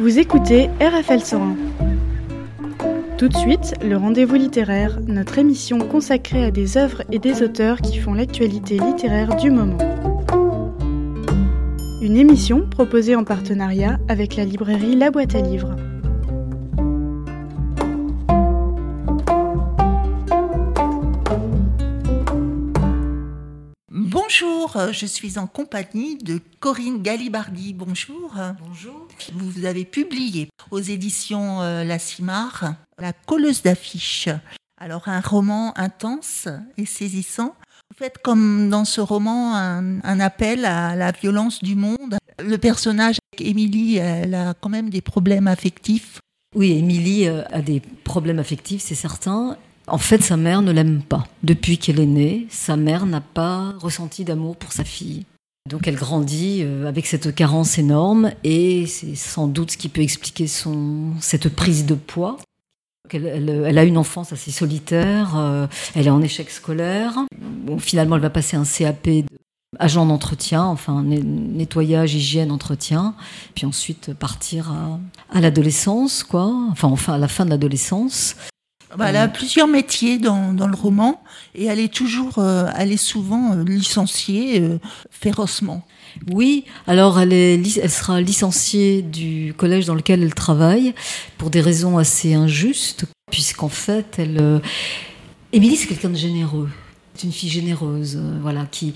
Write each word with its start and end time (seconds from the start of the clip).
Vous 0.00 0.20
écoutez 0.20 0.70
RFL 0.80 1.20
101. 1.20 1.56
Tout 3.18 3.26
de 3.26 3.36
suite, 3.36 3.74
le 3.82 3.96
rendez-vous 3.96 4.36
littéraire, 4.36 5.00
notre 5.08 5.38
émission 5.38 5.80
consacrée 5.80 6.44
à 6.44 6.52
des 6.52 6.76
œuvres 6.76 7.02
et 7.10 7.18
des 7.18 7.42
auteurs 7.42 7.80
qui 7.80 7.98
font 7.98 8.14
l'actualité 8.14 8.78
littéraire 8.78 9.34
du 9.34 9.50
moment. 9.50 9.78
Une 12.00 12.16
émission 12.16 12.64
proposée 12.68 13.16
en 13.16 13.24
partenariat 13.24 13.98
avec 14.06 14.36
la 14.36 14.44
librairie 14.44 14.94
La 14.94 15.10
Boîte 15.10 15.34
à 15.34 15.40
Livres. 15.40 15.74
Bonjour, 23.90 24.76
je 24.92 25.06
suis 25.06 25.40
en 25.40 25.48
compagnie 25.48 26.18
de 26.18 26.38
Corinne 26.60 27.02
Galibardi. 27.02 27.74
Bonjour. 27.74 28.32
Bonjour. 28.64 29.07
Vous 29.34 29.64
avez 29.64 29.84
publié 29.84 30.48
aux 30.70 30.80
éditions 30.80 31.62
euh, 31.62 31.84
La 31.84 31.98
Cimar 31.98 32.74
La 32.98 33.12
colleuse 33.12 33.62
d'affiches. 33.62 34.28
Alors 34.80 35.08
un 35.08 35.20
roman 35.20 35.76
intense 35.76 36.48
et 36.76 36.86
saisissant. 36.86 37.54
Vous 37.90 37.96
faites 37.96 38.18
comme 38.18 38.70
dans 38.70 38.84
ce 38.84 39.00
roman 39.00 39.56
un, 39.56 40.00
un 40.02 40.20
appel 40.20 40.64
à 40.64 40.94
la 40.94 41.10
violence 41.12 41.62
du 41.62 41.74
monde. 41.74 42.16
Le 42.38 42.58
personnage, 42.58 43.16
Émilie, 43.38 43.96
elle 43.96 44.34
a 44.34 44.54
quand 44.54 44.68
même 44.68 44.90
des 44.90 45.00
problèmes 45.00 45.48
affectifs. 45.48 46.20
Oui, 46.54 46.72
Émilie 46.72 47.26
euh, 47.26 47.42
a 47.50 47.60
des 47.60 47.80
problèmes 48.04 48.38
affectifs, 48.38 48.82
c'est 48.82 48.94
certain. 48.94 49.56
En 49.86 49.98
fait, 49.98 50.22
sa 50.22 50.36
mère 50.36 50.62
ne 50.62 50.70
l'aime 50.70 51.02
pas. 51.02 51.26
Depuis 51.42 51.78
qu'elle 51.78 52.00
est 52.00 52.06
née, 52.06 52.46
sa 52.50 52.76
mère 52.76 53.06
n'a 53.06 53.20
pas 53.20 53.74
ressenti 53.78 54.24
d'amour 54.24 54.56
pour 54.56 54.72
sa 54.72 54.84
fille. 54.84 55.24
Donc 55.68 55.86
elle 55.86 55.96
grandit 55.96 56.62
euh, 56.62 56.88
avec 56.88 57.06
cette 57.06 57.34
carence 57.34 57.78
énorme 57.78 58.32
et 58.42 58.86
c'est 58.86 59.14
sans 59.14 59.46
doute 59.46 59.72
ce 59.72 59.76
qui 59.76 59.90
peut 59.90 60.00
expliquer 60.00 60.46
son, 60.46 61.12
cette 61.20 61.54
prise 61.54 61.84
de 61.84 61.94
poids. 61.94 62.38
Elle, 63.12 63.78
a 63.78 63.84
une 63.84 63.96
enfance 63.96 64.32
assez 64.32 64.50
solitaire, 64.50 65.34
euh, 65.36 65.66
elle 65.94 66.06
est 66.06 66.10
en 66.10 66.20
échec 66.20 66.50
scolaire. 66.50 67.14
Bon, 67.38 67.78
finalement, 67.78 68.16
elle 68.16 68.22
va 68.22 68.30
passer 68.30 68.56
un 68.56 68.64
CAP 68.64 69.08
agent 69.78 70.04
d'entretien, 70.04 70.64
enfin 70.64 71.02
nettoyage, 71.02 72.14
hygiène, 72.14 72.50
entretien, 72.50 73.14
puis 73.54 73.64
ensuite 73.64 74.12
partir 74.12 74.70
à, 74.70 74.98
à 75.30 75.40
l'adolescence, 75.40 76.22
quoi. 76.22 76.52
Enfin, 76.70 76.88
enfin 76.88 77.14
à 77.14 77.18
la 77.18 77.28
fin 77.28 77.44
de 77.46 77.50
l'adolescence. 77.50 78.36
Bah, 78.96 79.10
elle 79.10 79.16
a 79.16 79.28
plusieurs 79.28 79.68
métiers 79.68 80.18
dans, 80.18 80.52
dans, 80.52 80.66
le 80.66 80.76
roman. 80.76 81.22
Et 81.54 81.66
elle 81.66 81.78
est 81.78 81.92
toujours, 81.92 82.38
euh, 82.38 82.70
elle 82.76 82.92
est 82.92 82.96
souvent 82.96 83.52
euh, 83.52 83.64
licenciée 83.64 84.60
euh, 84.60 84.78
férocement. 85.10 85.84
Oui, 86.32 86.64
alors 86.86 87.20
elle, 87.20 87.32
est, 87.32 87.76
elle 87.76 87.90
sera 87.90 88.20
licenciée 88.20 89.02
du 89.02 89.54
collège 89.56 89.86
dans 89.86 89.94
lequel 89.94 90.22
elle 90.22 90.34
travaille 90.34 90.94
pour 91.36 91.50
des 91.50 91.60
raisons 91.60 91.98
assez 91.98 92.34
injustes, 92.34 93.04
puisqu'en 93.30 93.68
fait, 93.68 94.16
elle, 94.18 94.38
euh, 94.40 94.58
Émilie 95.52 95.76
c'est 95.76 95.86
quelqu'un 95.86 96.08
de 96.08 96.16
généreux, 96.16 96.70
c'est 97.14 97.26
une 97.26 97.32
fille 97.32 97.50
généreuse, 97.50 98.20
voilà, 98.40 98.66
qui 98.70 98.94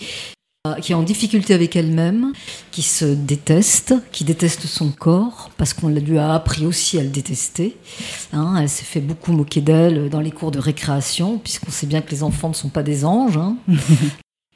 qui 0.81 0.93
est 0.93 0.95
en 0.95 1.03
difficulté 1.03 1.55
avec 1.55 1.75
elle-même, 1.75 2.33
qui 2.71 2.83
se 2.83 3.05
déteste, 3.05 3.97
qui 4.13 4.23
déteste 4.23 4.69
son 4.69 4.93
corps, 4.93 5.51
parce 5.57 5.75
qu'on 5.75 5.89
lui 5.89 6.19
a 6.19 6.35
appris 6.35 6.67
aussi 6.67 7.01
à 7.01 7.03
le 7.03 7.09
détester. 7.09 7.77
Hein, 8.33 8.55
elle 8.61 8.69
s'est 8.69 8.85
fait 8.85 9.01
beaucoup 9.01 9.33
moquer 9.33 9.61
d'elle 9.61 10.09
dans 10.09 10.21
les 10.21 10.31
cours 10.31 10.53
de 10.53 10.61
récréation, 10.61 11.39
puisqu'on 11.39 11.73
sait 11.73 11.89
bien 11.89 12.01
que 12.01 12.13
les 12.13 12.23
enfants 12.23 12.51
ne 12.51 12.55
sont 12.55 12.69
pas 12.69 12.85
des 12.85 13.05
anges. 13.05 13.39
Hein. 13.39 13.57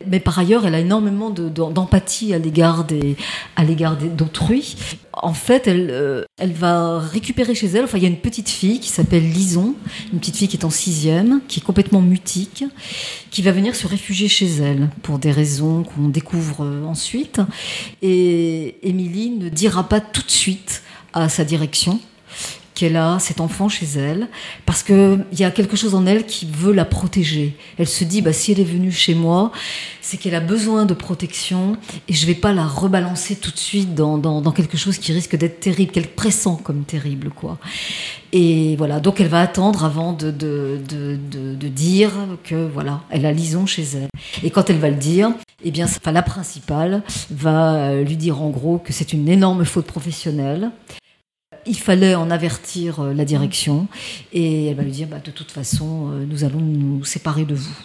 Mais 0.05 0.21
par 0.21 0.39
ailleurs, 0.39 0.67
elle 0.67 0.75
a 0.75 0.81
énormément 0.81 1.31
d'empathie 1.31 2.35
à 2.35 2.39
l'égard 2.39 2.85
d'autrui. 2.85 4.77
En 5.15 5.33
fait, 5.33 5.67
elle, 5.67 5.89
euh, 5.91 6.25
elle 6.39 6.53
va 6.53 6.99
récupérer 6.99 7.55
chez 7.55 7.69
elle. 7.69 7.85
Enfin, 7.85 7.97
il 7.97 8.03
y 8.03 8.07
a 8.07 8.11
une 8.11 8.19
petite 8.19 8.51
fille 8.51 8.79
qui 8.79 8.91
s'appelle 8.91 9.23
Lison, 9.23 9.75
une 10.13 10.19
petite 10.19 10.37
fille 10.37 10.49
qui 10.49 10.59
est 10.59 10.67
en 10.67 10.71
sixième, 10.71 11.41
qui 11.49 11.61
est 11.61 11.63
complètement 11.63 12.03
mutique, 12.03 12.65
qui 13.31 13.41
va 13.41 13.53
venir 13.53 13.75
se 13.75 13.87
réfugier 13.87 14.29
chez 14.29 14.47
elle 14.47 14.91
pour 15.03 15.19
des 15.19 15.31
raisons 15.31 15.83
qu'on 15.83 16.09
découvre 16.09 16.63
euh, 16.63 16.85
ensuite. 16.85 17.41
Et 18.03 18.77
Émilie 18.87 19.31
ne 19.31 19.49
dira 19.49 19.89
pas 19.89 20.01
tout 20.01 20.23
de 20.23 20.31
suite 20.31 20.83
à 21.15 21.31
sa 21.31 21.45
direction 21.45 21.99
qu'elle 22.77 22.97
a 22.97 23.19
cet 23.19 23.41
enfant 23.41 23.69
chez 23.69 23.87
elle, 23.97 24.29
parce 24.67 24.83
qu'il 24.85 25.25
y 25.33 25.45
a 25.45 25.51
quelque 25.51 25.77
chose 25.77 25.95
en 25.95 26.07
elle 26.07 26.27
qui 26.27 26.47
veut 26.47 26.75
la 26.75 26.85
protéger. 26.85 27.57
Elle 27.79 27.89
se 27.89 28.05
dit, 28.05 28.21
bah, 28.21 28.35
si 28.35 28.53
elle 28.53 28.61
est 28.61 28.65
venue 28.65 28.93
chez 28.93 29.15
moi, 29.15 29.51
c'est 30.03 30.19
qu'elle 30.19 30.35
a 30.35 30.41
besoin 30.41 30.85
de 30.85 30.93
protection, 30.95 31.79
et 32.07 32.13
je 32.13 32.27
vais 32.27 32.35
pas 32.35 32.53
la 32.53 32.67
rebalancer 32.67 33.35
tout 33.35 33.51
de 33.51 33.59
suite 33.59 33.95
dans, 33.95 34.19
dans, 34.19 34.43
dans 34.43 34.53
quelque 34.53 34.77
chose 34.77 34.99
qui 34.99 35.13
risque 35.13 35.37
d'être 35.37 35.59
terrible, 35.59 35.91
qu'elle 35.91 36.07
pressent 36.07 36.61
comme 36.63 36.85
terrible. 36.85 37.31
quoi. 37.31 37.59
Et 38.33 38.77
voilà, 38.77 39.01
donc 39.01 39.21
elle 39.21 39.29
va 39.29 39.41
attendre 39.41 39.85
avant 39.85 40.13
de, 40.13 40.31
de, 40.31 40.79
de, 40.87 41.19
de, 41.55 41.69
dire 41.69 42.13
que 42.45 42.69
voilà, 42.69 43.01
elle 43.09 43.25
a 43.25 43.33
Lison 43.33 43.65
chez 43.65 43.85
elle. 43.95 44.09
Et 44.45 44.51
quand 44.51 44.69
elle 44.69 44.79
va 44.79 44.91
le 44.91 44.97
dire, 44.97 45.31
eh 45.65 45.71
bien, 45.71 45.87
enfin, 45.87 46.13
la 46.13 46.23
principale 46.23 47.03
va 47.31 47.95
lui 48.03 48.17
dire 48.19 48.43
en 48.43 48.51
gros 48.51 48.77
que 48.77 48.93
c'est 48.93 49.15
une 49.15 49.29
énorme 49.29 49.65
faute 49.65 49.87
professionnelle 49.87 50.71
il 51.67 51.77
fallait 51.77 52.15
en 52.15 52.31
avertir 52.31 53.03
la 53.03 53.25
direction. 53.25 53.89
Et 54.33 54.67
elle 54.67 54.77
va 54.77 54.83
lui 54.83 54.93
dire 54.93 55.09
bah, 55.09 55.21
de 55.25 55.31
toute 55.31 55.51
façon 55.51 56.11
nous 56.29 56.45
allons 56.45 56.61
nous 56.61 57.05
séparer 57.05 57.45
de 57.45 57.55
vous. 57.55 57.77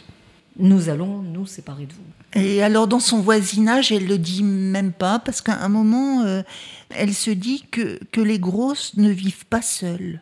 Nous 0.59 0.89
allons 0.89 1.21
nous 1.21 1.45
séparer 1.45 1.85
de 1.85 1.93
vous. 1.93 2.39
Et 2.39 2.61
alors 2.61 2.87
dans 2.87 2.99
son 2.99 3.19
voisinage 3.19 3.91
elle 3.91 4.07
le 4.07 4.17
dit 4.17 4.43
même 4.43 4.91
pas 4.91 5.19
parce 5.19 5.41
qu'à 5.41 5.57
un 5.57 5.69
moment 5.69 6.21
euh, 6.21 6.43
elle 6.89 7.13
se 7.13 7.31
dit 7.31 7.65
que, 7.71 7.99
que 8.11 8.21
les 8.21 8.39
grosses 8.39 8.95
ne 8.97 9.09
vivent 9.09 9.45
pas 9.45 9.61
seules 9.61 10.21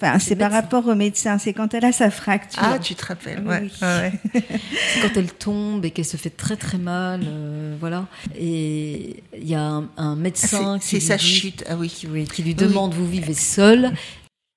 Enfin, 0.00 0.18
c'est 0.20 0.36
par 0.36 0.52
rapport 0.52 0.86
au 0.86 0.94
médecin, 0.94 1.38
c'est 1.38 1.52
quand 1.52 1.74
elle 1.74 1.84
a 1.84 1.92
sa 1.92 2.10
fracture. 2.10 2.62
Ah, 2.62 2.78
tu 2.78 2.94
te 2.94 3.04
rappelles, 3.04 3.44
ouais. 3.44 3.62
Oui. 3.62 3.70
ouais. 3.82 4.12
c'est 4.32 5.00
quand 5.00 5.16
elle 5.16 5.32
tombe 5.32 5.84
et 5.84 5.90
qu'elle 5.90 6.04
se 6.04 6.16
fait 6.16 6.30
très 6.30 6.56
très 6.56 6.78
mal, 6.78 7.22
euh, 7.24 7.76
voilà. 7.80 8.06
Et 8.38 9.24
il 9.36 9.48
y 9.48 9.56
a 9.56 9.62
un, 9.62 9.88
un 9.96 10.14
médecin 10.14 10.76
ah, 10.76 10.78
qui, 10.78 11.00
sa 11.00 11.16
dit, 11.16 11.24
chute, 11.24 11.64
ah 11.68 11.74
oui. 11.76 11.88
qui, 11.88 12.06
oui, 12.06 12.24
qui 12.24 12.42
lui 12.44 12.54
demande 12.54 12.92
oui. 12.92 12.98
vous 12.98 13.08
vivez 13.08 13.34
seule. 13.34 13.92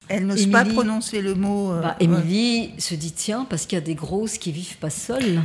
Elle 0.10 0.28
n'ose 0.28 0.46
pas 0.48 0.66
prononcer 0.66 1.22
le 1.22 1.34
mot. 1.34 1.72
Euh, 1.72 1.82
bah, 1.82 1.96
Émilie 2.00 2.72
ouais. 2.74 2.80
se 2.80 2.94
dit 2.94 3.14
tiens 3.14 3.48
parce 3.50 3.66
qu'il 3.66 3.78
y 3.78 3.82
a 3.82 3.86
des 3.86 3.96
grosses 3.96 4.38
qui 4.38 4.52
vivent 4.52 4.78
pas 4.78 4.90
seules. 4.90 5.42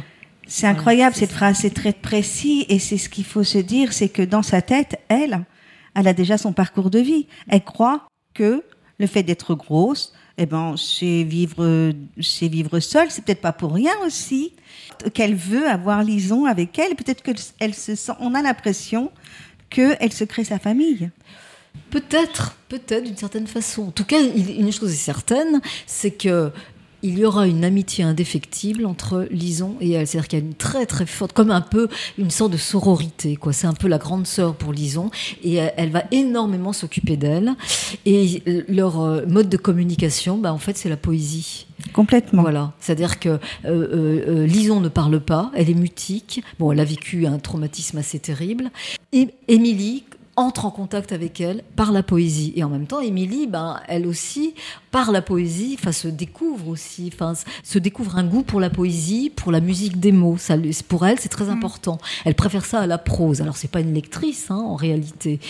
C'est 0.46 0.66
incroyable 0.66 1.14
ouais, 1.14 1.20
cette 1.20 1.30
ça. 1.30 1.36
phrase, 1.36 1.58
c'est 1.60 1.74
très 1.74 1.92
précis 1.92 2.66
et 2.68 2.78
c'est 2.78 2.98
ce 2.98 3.08
qu'il 3.08 3.24
faut 3.24 3.44
se 3.44 3.58
dire, 3.58 3.92
c'est 3.92 4.08
que 4.08 4.22
dans 4.22 4.42
sa 4.42 4.62
tête, 4.62 5.00
elle, 5.08 5.44
elle 5.94 6.06
a 6.06 6.12
déjà 6.12 6.36
son 6.36 6.52
parcours 6.52 6.90
de 6.90 6.98
vie. 6.98 7.26
Elle 7.48 7.64
croit 7.64 8.06
que 8.34 8.62
le 8.98 9.06
fait 9.06 9.22
d'être 9.22 9.54
grosse, 9.54 10.12
eh 10.38 10.46
ben, 10.46 10.74
c'est 10.76 11.22
vivre, 11.22 11.92
c'est 12.20 12.48
vivre 12.48 12.80
seule. 12.80 13.10
C'est 13.10 13.24
peut-être 13.24 13.40
pas 13.40 13.52
pour 13.52 13.72
rien 13.72 13.94
aussi 14.04 14.52
qu'elle 15.14 15.34
veut 15.34 15.66
avoir 15.66 16.02
Lison 16.02 16.44
avec 16.44 16.78
elle. 16.78 16.94
Peut-être 16.94 17.22
qu'elle 17.22 17.74
se 17.74 17.94
sent, 17.94 18.12
on 18.20 18.34
a 18.34 18.42
l'impression 18.42 19.10
qu'elle 19.70 20.12
se 20.12 20.24
crée 20.24 20.44
sa 20.44 20.58
famille. 20.58 21.10
Peut-être, 21.90 22.56
peut-être 22.68 23.04
d'une 23.04 23.16
certaine 23.16 23.46
façon. 23.46 23.88
En 23.88 23.90
tout 23.90 24.04
cas, 24.04 24.20
une 24.20 24.72
chose 24.72 24.92
est 24.92 24.96
certaine, 24.96 25.60
c'est 25.86 26.10
que 26.10 26.50
il 27.02 27.18
y 27.18 27.24
aura 27.24 27.46
une 27.46 27.64
amitié 27.64 28.04
indéfectible 28.04 28.86
entre 28.86 29.26
Lison 29.30 29.76
et 29.80 29.92
elle. 29.92 30.06
C'est-à-dire 30.06 30.28
qu'il 30.28 30.38
y 30.38 30.42
a 30.42 30.44
une 30.44 30.54
très 30.54 30.86
très 30.86 31.06
forte, 31.06 31.32
comme 31.32 31.50
un 31.50 31.60
peu 31.60 31.88
une 32.18 32.30
sorte 32.30 32.52
de 32.52 32.56
sororité. 32.56 33.36
quoi. 33.36 33.52
C'est 33.52 33.66
un 33.66 33.74
peu 33.74 33.88
la 33.88 33.98
grande 33.98 34.26
sœur 34.26 34.54
pour 34.54 34.72
Lison 34.72 35.10
et 35.42 35.54
elle 35.54 35.90
va 35.90 36.04
énormément 36.10 36.72
s'occuper 36.72 37.16
d'elle. 37.16 37.54
Et 38.04 38.42
leur 38.68 39.26
mode 39.26 39.48
de 39.48 39.56
communication, 39.56 40.38
bah, 40.38 40.52
en 40.52 40.58
fait, 40.58 40.76
c'est 40.76 40.88
la 40.88 40.96
poésie. 40.96 41.66
Complètement. 41.92 42.42
Voilà. 42.42 42.72
C'est-à-dire 42.80 43.18
que 43.20 43.28
euh, 43.28 43.38
euh, 43.64 44.46
Lison 44.46 44.80
ne 44.80 44.88
parle 44.88 45.20
pas, 45.20 45.50
elle 45.54 45.70
est 45.70 45.74
mutique. 45.74 46.42
Bon, 46.58 46.72
elle 46.72 46.80
a 46.80 46.84
vécu 46.84 47.26
un 47.26 47.38
traumatisme 47.38 47.98
assez 47.98 48.18
terrible. 48.18 48.70
Et 49.12 49.28
Émilie, 49.48 50.04
entre 50.36 50.66
en 50.66 50.70
contact 50.70 51.12
avec 51.12 51.40
elle 51.40 51.62
par 51.76 51.92
la 51.92 52.02
poésie. 52.02 52.52
Et 52.56 52.64
en 52.64 52.68
même 52.68 52.86
temps, 52.86 53.00
Émilie, 53.00 53.46
ben, 53.46 53.80
elle 53.88 54.06
aussi, 54.06 54.54
par 54.90 55.10
la 55.10 55.22
poésie, 55.22 55.76
enfin, 55.78 55.92
se 55.92 56.08
découvre 56.08 56.68
aussi, 56.68 57.10
enfin, 57.12 57.32
se 57.62 57.78
découvre 57.78 58.16
un 58.16 58.24
goût 58.24 58.42
pour 58.42 58.60
la 58.60 58.68
poésie, 58.68 59.30
pour 59.34 59.50
la 59.50 59.60
musique 59.60 59.98
des 59.98 60.12
mots. 60.12 60.36
Ça, 60.36 60.56
pour 60.88 61.06
elle, 61.06 61.18
c'est 61.18 61.30
très 61.30 61.48
important. 61.48 61.98
Elle 62.26 62.34
préfère 62.34 62.66
ça 62.66 62.80
à 62.80 62.86
la 62.86 62.98
prose. 62.98 63.40
Alors, 63.40 63.56
c'est 63.56 63.70
pas 63.70 63.80
une 63.80 63.94
lectrice, 63.94 64.50
hein, 64.50 64.56
en 64.56 64.76
réalité, 64.76 65.40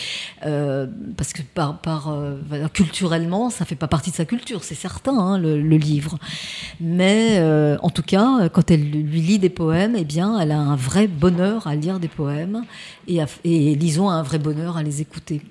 euh, 0.44 0.86
parce 1.16 1.32
que 1.32 1.42
par, 1.42 1.78
par 1.78 2.08
euh, 2.08 2.36
culturellement, 2.72 3.50
ça 3.50 3.64
fait 3.64 3.74
pas 3.74 3.88
partie 3.88 4.12
de 4.12 4.16
sa 4.16 4.24
culture, 4.24 4.62
c'est 4.62 4.76
certain, 4.76 5.18
hein, 5.18 5.38
le, 5.38 5.60
le, 5.60 5.76
livre. 5.76 6.18
Mais 6.80 7.38
euh, 7.38 7.76
en 7.82 7.90
tout 7.90 8.02
cas, 8.02 8.48
quand 8.48 8.70
elle 8.70 8.88
lui 8.88 9.20
lit 9.20 9.38
des 9.38 9.50
poèmes, 9.50 9.94
eh 9.98 10.04
bien, 10.04 10.38
elle 10.38 10.52
a 10.52 10.58
un 10.58 10.76
vrai 10.76 11.08
bonheur 11.08 11.66
à 11.66 11.74
lire 11.74 11.98
des 11.98 12.08
poèmes, 12.08 12.64
et, 13.08 13.20
à, 13.20 13.26
et 13.44 13.74
Lison 13.74 14.08
a 14.08 14.14
un 14.14 14.22
vrai 14.22 14.38
bonheur 14.38 14.75
à 14.76 14.82
les 14.82 15.00
écouter. 15.00 15.42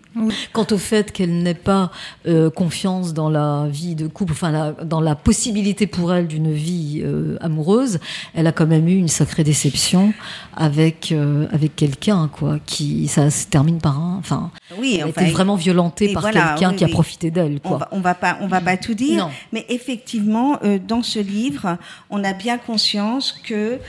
Quant 0.54 0.68
au 0.72 0.78
fait 0.78 1.12
qu'elle 1.12 1.44
n'ait 1.44 1.54
pas 1.54 1.92
euh, 2.28 2.50
confiance 2.50 3.14
dans 3.14 3.30
la 3.30 3.68
vie 3.70 3.96
de 3.96 4.08
couple, 4.08 4.32
enfin 4.32 4.74
dans 4.84 5.02
la 5.02 5.16
possibilité 5.16 5.88
pour 5.88 6.14
elle 6.14 6.28
d'une 6.28 6.54
vie 6.54 7.02
euh, 7.04 7.38
amoureuse, 7.42 8.00
elle 8.34 8.48
a 8.48 8.52
quand 8.52 8.66
même 8.66 8.88
eu 8.88 8.96
une 8.96 9.10
sacrée 9.10 9.44
déception 9.44 10.14
avec 10.56 11.12
euh, 11.12 11.48
avec 11.52 11.76
quelqu'un 11.76 12.30
quoi, 12.30 12.60
qui 12.66 13.08
ça 13.08 13.30
se 13.30 13.48
termine 13.48 13.80
par 13.80 14.00
un, 14.00 14.18
enfin, 14.20 14.52
oui, 14.78 15.00
elle 15.02 15.10
était 15.10 15.32
vraiment 15.32 15.56
violentée 15.56 16.14
par 16.14 16.32
quelqu'un 16.32 16.74
qui 16.74 16.84
a 16.86 16.88
profité 16.88 17.30
d'elle. 17.30 17.60
On 17.66 17.76
va, 17.76 17.90
on 17.92 18.00
va 18.00 18.16
pas 18.16 18.38
on 18.42 18.48
va 18.48 18.62
pas 18.62 18.78
tout 18.78 18.94
dire, 18.94 19.30
mais 19.52 19.66
effectivement 19.70 20.60
dans 20.88 21.04
ce 21.04 21.20
livre, 21.20 21.78
on 22.10 22.24
a 22.24 22.34
bien 22.34 22.58
conscience 22.58 23.34
que 23.44 23.80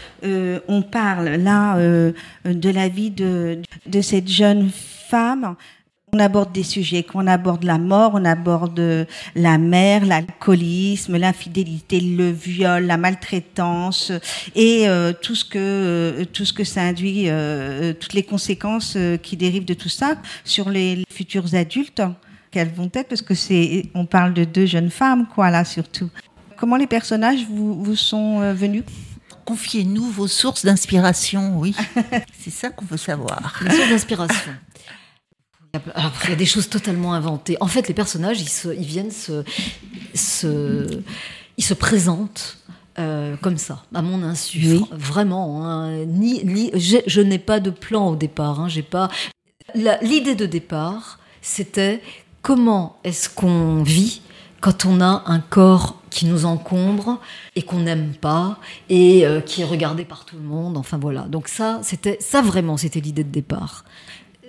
on 0.68 0.82
parle 0.82 1.28
là 1.36 1.78
de 2.44 2.70
la 2.70 2.88
vie 2.88 3.10
de 3.10 3.60
de 3.86 4.00
cette 4.00 4.28
jeune 4.28 4.70
femme 5.08 5.54
on 6.12 6.18
aborde 6.20 6.52
des 6.52 6.62
sujets, 6.62 7.02
qu'on 7.02 7.26
aborde 7.26 7.64
la 7.64 7.78
mort, 7.78 8.12
on 8.14 8.24
aborde 8.24 9.06
la 9.34 9.58
mère, 9.58 10.06
l'alcoolisme, 10.06 11.16
l'infidélité, 11.16 12.00
le 12.00 12.30
viol, 12.30 12.84
la 12.84 12.96
maltraitance 12.96 14.12
et 14.54 14.88
euh, 14.88 15.12
tout 15.12 15.34
ce 15.34 15.44
que 15.44 15.58
euh, 15.58 16.24
tout 16.24 16.44
ce 16.44 16.52
que 16.52 16.64
ça 16.64 16.82
induit, 16.82 17.24
euh, 17.28 17.92
toutes 17.92 18.14
les 18.14 18.22
conséquences 18.22 18.96
qui 19.22 19.36
dérivent 19.36 19.64
de 19.64 19.74
tout 19.74 19.88
ça 19.88 20.16
sur 20.44 20.70
les, 20.70 21.04
futurs 21.10 21.54
adultes 21.54 22.02
qu'elles 22.50 22.72
vont 22.72 22.90
être, 22.94 23.08
parce 23.08 23.22
que 23.22 23.34
c'est, 23.34 23.86
on 23.94 24.06
parle 24.06 24.32
de 24.32 24.44
deux 24.44 24.66
jeunes 24.66 24.90
femmes, 24.90 25.26
quoi, 25.34 25.50
là 25.50 25.64
surtout. 25.64 26.08
Comment 26.56 26.76
les 26.76 26.86
personnages 26.86 27.44
vous, 27.50 27.82
vous 27.82 27.96
sont 27.96 28.52
venus? 28.54 28.84
Confiez-nous 29.44 30.04
vos 30.04 30.28
sources 30.28 30.64
d'inspiration, 30.64 31.58
oui. 31.58 31.74
c'est 32.38 32.50
ça 32.50 32.70
qu'on 32.70 32.84
veut 32.84 32.96
savoir. 32.96 33.60
Les 33.62 33.70
sources 33.70 33.90
d'inspiration. 33.90 34.52
Alors, 35.94 36.12
il 36.24 36.30
y 36.30 36.32
a 36.32 36.36
des 36.36 36.46
choses 36.46 36.68
totalement 36.68 37.14
inventées. 37.14 37.56
En 37.60 37.66
fait, 37.66 37.88
les 37.88 37.94
personnages, 37.94 38.40
ils, 38.40 38.48
se, 38.48 38.68
ils 38.68 38.84
viennent 38.84 39.10
se, 39.10 39.44
se, 40.14 41.00
ils 41.56 41.64
se 41.64 41.74
présentent 41.74 42.58
euh, 42.98 43.36
comme 43.42 43.58
ça, 43.58 43.82
à 43.94 44.02
mon 44.02 44.22
insu. 44.22 44.80
Vraiment. 44.90 45.64
Hein. 45.64 46.04
ni, 46.06 46.44
ni, 46.44 46.70
je 46.74 47.20
n'ai 47.20 47.38
pas 47.38 47.60
de 47.60 47.70
plan 47.70 48.08
au 48.08 48.16
départ. 48.16 48.60
Hein. 48.60 48.68
J'ai 48.68 48.82
pas. 48.82 49.10
L'idée 49.74 50.34
de 50.34 50.46
départ, 50.46 51.18
c'était 51.42 52.00
comment 52.40 52.98
est-ce 53.04 53.28
qu'on 53.28 53.82
vit 53.82 54.22
quand 54.60 54.86
on 54.86 55.00
a 55.00 55.24
un 55.26 55.40
corps 55.40 56.00
qui 56.10 56.26
nous 56.26 56.46
encombre 56.46 57.20
et 57.54 57.62
qu'on 57.62 57.80
n'aime 57.80 58.14
pas 58.14 58.58
et 58.88 59.26
euh, 59.26 59.40
qui 59.40 59.60
est 59.60 59.64
regardé 59.64 60.04
par 60.04 60.24
tout 60.24 60.36
le 60.36 60.42
monde. 60.42 60.78
Enfin 60.78 60.98
voilà. 60.98 61.22
Donc 61.22 61.48
ça, 61.48 61.80
c'était 61.82 62.16
ça 62.20 62.40
vraiment, 62.40 62.76
c'était 62.76 63.00
l'idée 63.00 63.24
de 63.24 63.30
départ. 63.30 63.84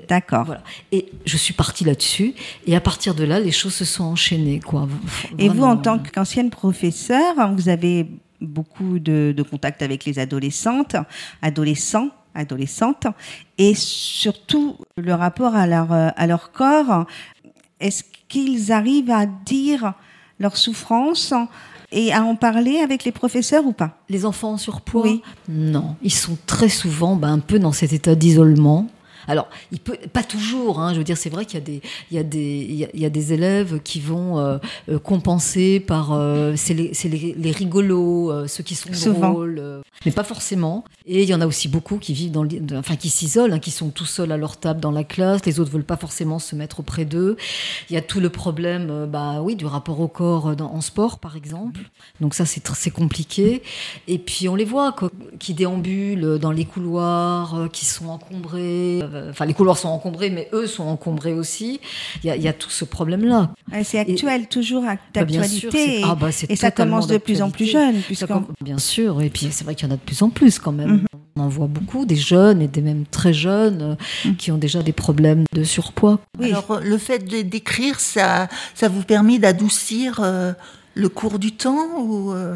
D'accord. 0.08 0.46
Voilà. 0.46 0.62
Et 0.92 1.10
je 1.26 1.38
suis 1.38 1.54
partie 1.54 1.84
là-dessus. 1.84 2.34
Et 2.66 2.76
à 2.76 2.82
partir 2.82 3.14
de 3.16 3.24
là, 3.24 3.40
les 3.40 3.52
choses 3.52 3.74
se 3.74 3.86
sont 3.86 4.06
enchaînées. 4.06 4.60
Quoi. 4.60 4.88
Et 5.38 5.50
vous, 5.50 5.64
en 5.64 5.78
tant 5.78 6.00
qu'ancienne 6.00 6.50
professeure, 6.50 7.54
vous 7.54 7.70
avez 7.70 8.08
beaucoup 8.40 9.00
de, 9.00 9.34
de 9.36 9.44
contacts 9.44 9.82
avec 9.82 10.06
les 10.06 10.20
adolescentes, 10.20 10.96
adolescents, 11.42 12.10
adolescentes, 12.36 13.08
et 13.58 13.74
surtout 13.74 14.78
le 14.96 15.14
rapport 15.14 15.56
à 15.56 15.66
leur, 15.66 15.92
à 15.92 16.28
leur 16.28 16.52
corps. 16.52 17.06
Est-ce 17.80 18.04
qu'ils 18.28 18.72
arrivent 18.72 19.12
à 19.12 19.26
dire 19.26 19.94
leur 20.40 20.56
souffrance 20.56 21.34
et 21.92 22.14
à 22.14 22.24
en 22.24 22.36
parler 22.36 22.78
avec 22.78 23.06
les 23.06 23.12
professeurs 23.12 23.66
ou 23.66 23.72
pas? 23.72 23.98
Les 24.10 24.26
enfants 24.26 24.54
en 24.54 24.58
surpoids? 24.58 25.04
Oui. 25.04 25.22
Non, 25.50 25.96
ils 26.04 26.14
sont 26.14 26.38
très 26.46 26.70
souvent 26.70 27.16
ben, 27.16 27.34
un 27.34 27.40
peu 27.40 27.58
dans 27.58 27.72
cet 27.72 27.92
état 27.92 28.14
d'isolement. 28.14 28.88
Alors, 29.28 29.50
il 29.72 29.80
peut 29.80 29.98
pas 30.14 30.24
toujours. 30.24 30.80
Hein, 30.80 30.94
je 30.94 31.00
veux 31.00 31.04
dire, 31.04 31.18
c'est 31.18 31.30
vrai 31.30 31.46
qu'il 31.46 31.56
y 31.56 31.62
a 31.62 31.66
des, 31.66 31.82
il 32.12 32.18
y 32.18 32.20
a 32.20 32.24
des, 32.24 32.90
il 32.94 33.00
y 33.00 33.06
a, 33.06 33.10
des 33.10 33.34
élèves 33.34 33.82
qui 33.84 34.00
vont 34.00 34.40
euh, 34.40 34.58
euh, 34.90 35.00
compenser 35.00 35.80
par, 35.80 36.14
euh, 36.14 36.54
c'est 36.56 36.74
les, 36.74 36.92
les, 37.04 37.36
les, 37.38 37.52
rigolos, 37.52 38.48
ceux 38.48 38.64
qui 38.64 38.76
sont 38.76 38.94
Souvent. 38.94 39.32
drôles, 39.32 39.82
mais 40.06 40.12
pas 40.12 40.24
forcément. 40.24 40.86
Et 41.06 41.24
il 41.24 41.30
y 41.30 41.34
en 41.34 41.42
a 41.42 41.48
aussi 41.48 41.68
beaucoup 41.68 41.98
qui 41.98 42.14
vivent 42.14 42.32
dans, 42.32 42.44
le, 42.44 42.50
enfin, 42.74 42.96
qui 42.96 43.10
s'isolent, 43.10 43.54
hein, 43.54 43.60
qui 43.60 43.72
sont 43.72 43.90
tout 43.90 44.06
seuls 44.06 44.32
à 44.32 44.38
leur 44.38 44.58
table 44.58 44.80
dans 44.80 44.92
la 44.92 45.04
classe. 45.04 45.46
Les 45.46 45.60
autres 45.60 45.72
veulent 45.72 45.84
pas 45.84 45.98
forcément 45.98 46.40
se 46.40 46.56
mettre 46.56 46.80
auprès 46.80 47.06
d'eux. 47.06 47.38
Il 47.90 47.94
y 47.94 47.98
a 47.98 48.02
tout 48.02 48.20
le 48.20 48.30
problème, 48.30 49.08
bah 49.10 49.42
oui, 49.42 49.56
du 49.56 49.66
rapport 49.66 50.00
au 50.00 50.08
corps 50.08 50.56
dans, 50.56 50.72
en 50.74 50.82
sport, 50.82 51.20
par 51.20 51.36
exemple. 51.36 51.82
Donc 52.22 52.34
ça, 52.34 52.46
c'est 52.46 52.66
c'est 52.76 52.92
compliqué. 52.92 53.62
Et 54.08 54.18
puis 54.18 54.50
on 54.50 54.56
les 54.56 54.66
voit 54.66 54.92
quoi, 54.92 55.10
qui 55.40 55.54
déambulent 55.54 56.38
dans 56.40 56.52
les 56.52 56.66
couloirs, 56.66 57.70
qui 57.72 57.86
sont 57.86 58.10
encombrés 58.10 59.02
euh, 59.17 59.17
enfin 59.30 59.46
les 59.46 59.54
couloirs 59.54 59.78
sont 59.78 59.90
encombrés, 59.90 60.30
mais 60.30 60.50
eux 60.54 60.68
sont 60.68 60.86
encombrés 60.86 61.34
aussi. 61.34 61.80
Il 62.24 62.30
y 62.30 62.48
a, 62.48 62.54
tout 62.54 62.70
ce 62.70 62.86
problème-là. 62.86 63.52
c'est 63.84 64.00
actuel, 64.00 64.48
toujours 64.48 64.84
bah, 64.84 64.96
d'actualité. 65.14 66.02
Ah, 66.04 66.16
bah, 66.16 66.30
et 66.50 66.56
ça 66.56 66.72
commence 66.72 67.08
de 67.08 67.18
plus 67.18 67.42
en 67.42 67.50
plus 67.50 67.66
jeune. 67.66 67.96
Bien 68.64 68.78
sûr, 68.78 69.22
et 69.22 69.30
puis 69.30 69.50
c'est 69.52 69.64
vrai 69.64 69.76
qu'il 69.76 69.88
y 69.88 69.92
en 69.92 69.94
a 69.94 69.98
de 69.98 70.02
plus 70.02 70.22
en 70.22 70.30
plus 70.30 70.60
quand 70.60 70.72
même. 70.72 70.92
Mhm. 70.92 71.06
On 71.38 71.42
en 71.42 71.50
voit 71.50 71.68
beaucoup, 71.68 72.06
des 72.06 72.16
jeunes 72.16 72.64
et 72.64 72.68
des 72.68 72.82
même 72.82 73.06
très 73.06 73.34
jeunes 73.34 73.98
mhm. 74.26 74.36
qui 74.38 74.52
ont 74.52 74.58
déjà 74.58 74.82
des 74.82 74.94
problèmes 74.94 75.44
de 75.54 75.64
surpoids. 75.64 76.20
Alors 76.42 76.80
le 76.84 76.98
fait 76.98 77.20
d'écrire, 77.20 78.00
ça, 78.00 78.48
ça 78.74 78.90
vous 78.90 79.04
permet 79.04 79.38
d'adoucir 79.38 80.20
euh, 80.20 80.54
le 80.96 81.10
cours 81.10 81.40
du 81.40 81.52
temps 81.52 82.00
ou 82.00 82.32
euh, 82.32 82.38
euh, 82.38 82.56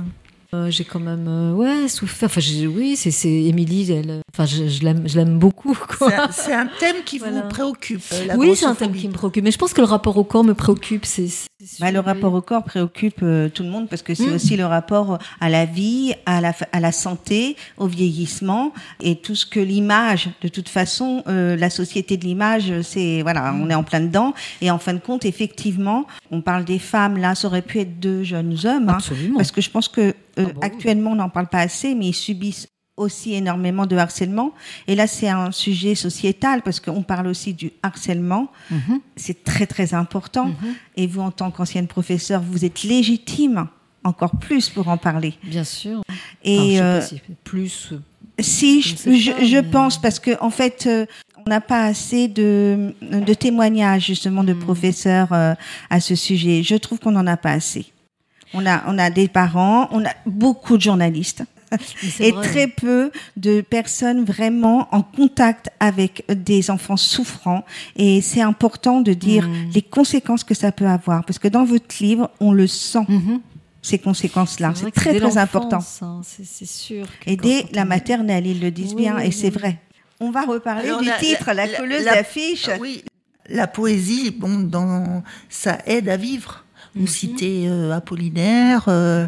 j'ai 0.68 0.84
quand 0.84 1.00
même 1.00 1.28
euh, 1.30 1.54
ouais 1.54 1.88
souffert. 1.88 2.26
Enfin, 2.26 2.42
oui, 2.68 2.98
c'est 2.98 3.12
c'est 3.12 3.30
Émilie. 3.30 3.90
Elle, 3.90 4.22
enfin, 4.34 4.46
je, 4.46 4.68
je 4.68 4.84
l'aime, 4.84 5.08
je 5.08 5.18
l'aime 5.18 5.40
beaucoup. 5.40 5.78
C'est 6.32 6.54
un, 6.54 6.68
thème 6.68 6.98
qui 7.06 7.20
vous 7.20 7.42
préoccupe. 7.50 8.02
Euh, 8.12 8.36
oui, 8.36 8.54
c'est 8.58 8.66
un 8.66 8.76
thème 8.76 8.92
qui 8.92 9.08
me 9.08 9.14
préoccupe. 9.14 9.46
Mais 9.46 9.52
je 9.52 9.58
pense 9.58 9.74
que 9.74 9.80
le 9.80 9.88
rapport 9.88 10.18
au 10.18 10.26
corps 10.26 10.44
me 10.44 10.54
préoccupe. 10.54 11.06
C'est 11.06 11.30
bah, 11.80 11.92
le 11.92 12.02
rapport 12.02 12.34
au 12.34 12.42
corps 12.42 12.66
préoccupe 12.66 13.20
tout 13.54 13.64
le 13.64 13.70
monde 13.70 13.88
parce 13.88 14.02
que 14.02 14.14
c'est 14.14 14.28
mm. 14.28 14.34
aussi 14.34 14.58
le 14.58 14.66
rapport 14.66 15.20
à 15.40 15.48
la 15.48 15.66
vie, 15.66 16.16
à 16.26 16.42
la 16.42 16.54
à 16.74 16.82
la 16.82 16.92
santé, 16.92 17.56
au 17.78 17.88
vieillissement 17.88 18.74
et 19.02 19.16
tout 19.16 19.36
ce 19.36 19.46
que 19.46 19.62
l'image. 19.62 20.32
De 20.42 20.50
toute 20.50 20.68
façon, 20.68 21.24
la 21.28 21.70
société 21.70 22.18
de 22.18 22.26
l'image, 22.26 22.74
c'est 22.82 23.22
voilà, 23.22 23.56
on 23.58 23.70
est 23.70 23.76
en 23.76 23.84
plein 23.84 24.02
dedans. 24.02 24.34
Et 24.60 24.70
en 24.70 24.80
fin 24.80 24.94
de 24.94 25.00
compte, 25.00 25.24
effectivement, 25.24 26.08
on 26.30 26.42
parle 26.42 26.66
des 26.66 26.80
femmes. 26.80 27.18
Là, 27.18 27.36
ça 27.36 27.48
aurait 27.48 27.62
pu 27.62 27.80
être 27.80 28.02
deux 28.02 28.24
jeunes 28.24 28.58
hommes, 28.66 28.90
hein, 28.90 28.98
parce 29.38 29.54
que 29.54 29.62
je 29.62 29.70
pense 29.70 29.88
que 29.88 30.14
euh, 30.40 30.48
ah 30.56 30.66
actuellement, 30.66 31.12
on 31.12 31.16
n'en 31.16 31.30
parle 31.30 31.48
pas 31.48 31.60
assez, 31.60 31.96
mais 31.96 32.08
ils 32.08 32.14
subissent 32.14 32.68
aussi 32.98 33.34
énormément 33.34 33.86
de 33.86 33.96
harcèlement. 33.96 34.52
Et 34.88 34.96
là, 34.96 35.08
c'est 35.08 35.30
un 35.30 35.52
sujet 35.52 35.96
sociétal 35.96 36.62
parce 36.62 36.80
qu'on 36.80 37.04
parle 37.04 37.28
aussi 37.28 37.54
du 37.54 37.72
harcèlement. 37.84 38.52
Mhm. 38.70 39.00
C'est 39.16 39.44
très, 39.44 39.66
très 39.66 39.94
important. 39.94 40.48
Mhm. 40.48 40.76
Et 40.98 41.08
vous, 41.08 41.22
en 41.22 41.32
tant 41.32 41.52
qu'ancienne 41.52 41.88
professeure, 41.88 42.42
vous 42.42 42.66
êtes 42.66 42.84
légitime 42.84 43.68
encore 44.04 44.38
plus 44.38 44.70
pour 44.70 44.88
en 44.88 44.98
parler. 44.98 45.36
Bien 45.44 45.64
sûr. 45.64 46.02
Et 46.44 46.82
euh, 46.82 47.02
plus. 47.44 47.90
Euh, 47.92 48.00
si, 48.40 48.82
je, 48.82 49.62
pense, 49.62 50.02
parce 50.02 50.20
que 50.20 50.32
en 50.42 50.50
fait, 50.50 50.90
on 51.46 51.50
n'a 51.50 51.62
pas 51.62 51.84
assez 51.84 52.28
de, 52.28 52.94
de, 53.02 53.34
témoignages 53.34 54.06
justement 54.06 54.44
de 54.44 54.54
mhm. 54.54 54.60
professeurs 54.60 55.32
à 55.32 56.00
ce 56.00 56.16
sujet. 56.16 56.64
Je 56.64 56.76
trouve 56.76 57.00
qu'on 57.00 57.12
n'en 57.12 57.28
a 57.28 57.38
pas 57.38 57.52
assez. 57.52 57.92
On 58.54 58.66
a, 58.66 58.84
on 58.88 58.98
a 58.98 59.10
des 59.10 59.28
parents, 59.28 59.88
on 59.92 60.04
a 60.06 60.14
beaucoup 60.26 60.78
de 60.78 60.82
journalistes 60.82 61.44
et 62.20 62.34
très 62.34 62.68
peu 62.68 63.12
de 63.38 63.62
personnes 63.62 64.26
vraiment 64.26 64.88
en 64.92 65.02
contact 65.02 65.70
avec 65.80 66.26
des 66.30 66.70
enfants 66.70 66.98
souffrants. 66.98 67.64
Et 67.96 68.22
c'est 68.22 68.42
important 68.42 69.02
de 69.02 69.14
dire 69.14 69.48
mm. 69.48 69.72
les 69.74 69.82
conséquences 69.82 70.44
que 70.44 70.54
ça 70.54 70.72
peut 70.72 70.88
avoir, 70.88 71.24
parce 71.24 71.40
que 71.40 71.48
dans 71.48 71.64
votre 71.64 71.96
livre, 72.02 72.30
on 72.40 72.52
le 72.52 72.68
sent. 72.68 73.06
Mm-hmm. 73.10 73.40
Ces 73.84 73.98
conséquences-là, 73.98 74.74
c'est 74.76 74.92
très 74.92 75.20
très 75.20 75.38
important. 75.40 75.80
Hein, 76.02 76.22
c'est 76.24 76.68
sûr. 76.68 77.08
Et 77.26 77.36
dès 77.36 77.66
la 77.74 77.84
maternelle, 77.84 78.46
ils 78.46 78.62
le 78.62 78.70
disent 78.70 78.94
bien, 78.94 79.18
et 79.18 79.32
c'est 79.32 79.50
vrai. 79.50 79.80
On 80.20 80.30
va 80.30 80.44
reparler 80.44 80.92
du 81.02 81.10
titre, 81.20 81.52
la, 81.52 81.68
colleuse 81.68 82.06
d'affiches. 82.06 82.70
Oui, 82.80 83.04
la 83.50 83.66
poésie, 83.66 84.30
bon, 84.30 84.60
dans, 84.60 85.24
ça 85.50 85.80
aide 85.88 86.10
à 86.10 86.18
vivre. 86.18 86.64
Vous 86.96 87.04
mhm. 87.04 87.08
citez 87.08 87.70
euh, 87.70 87.94
Apollinaire, 87.94 88.86
euh, 88.88 89.28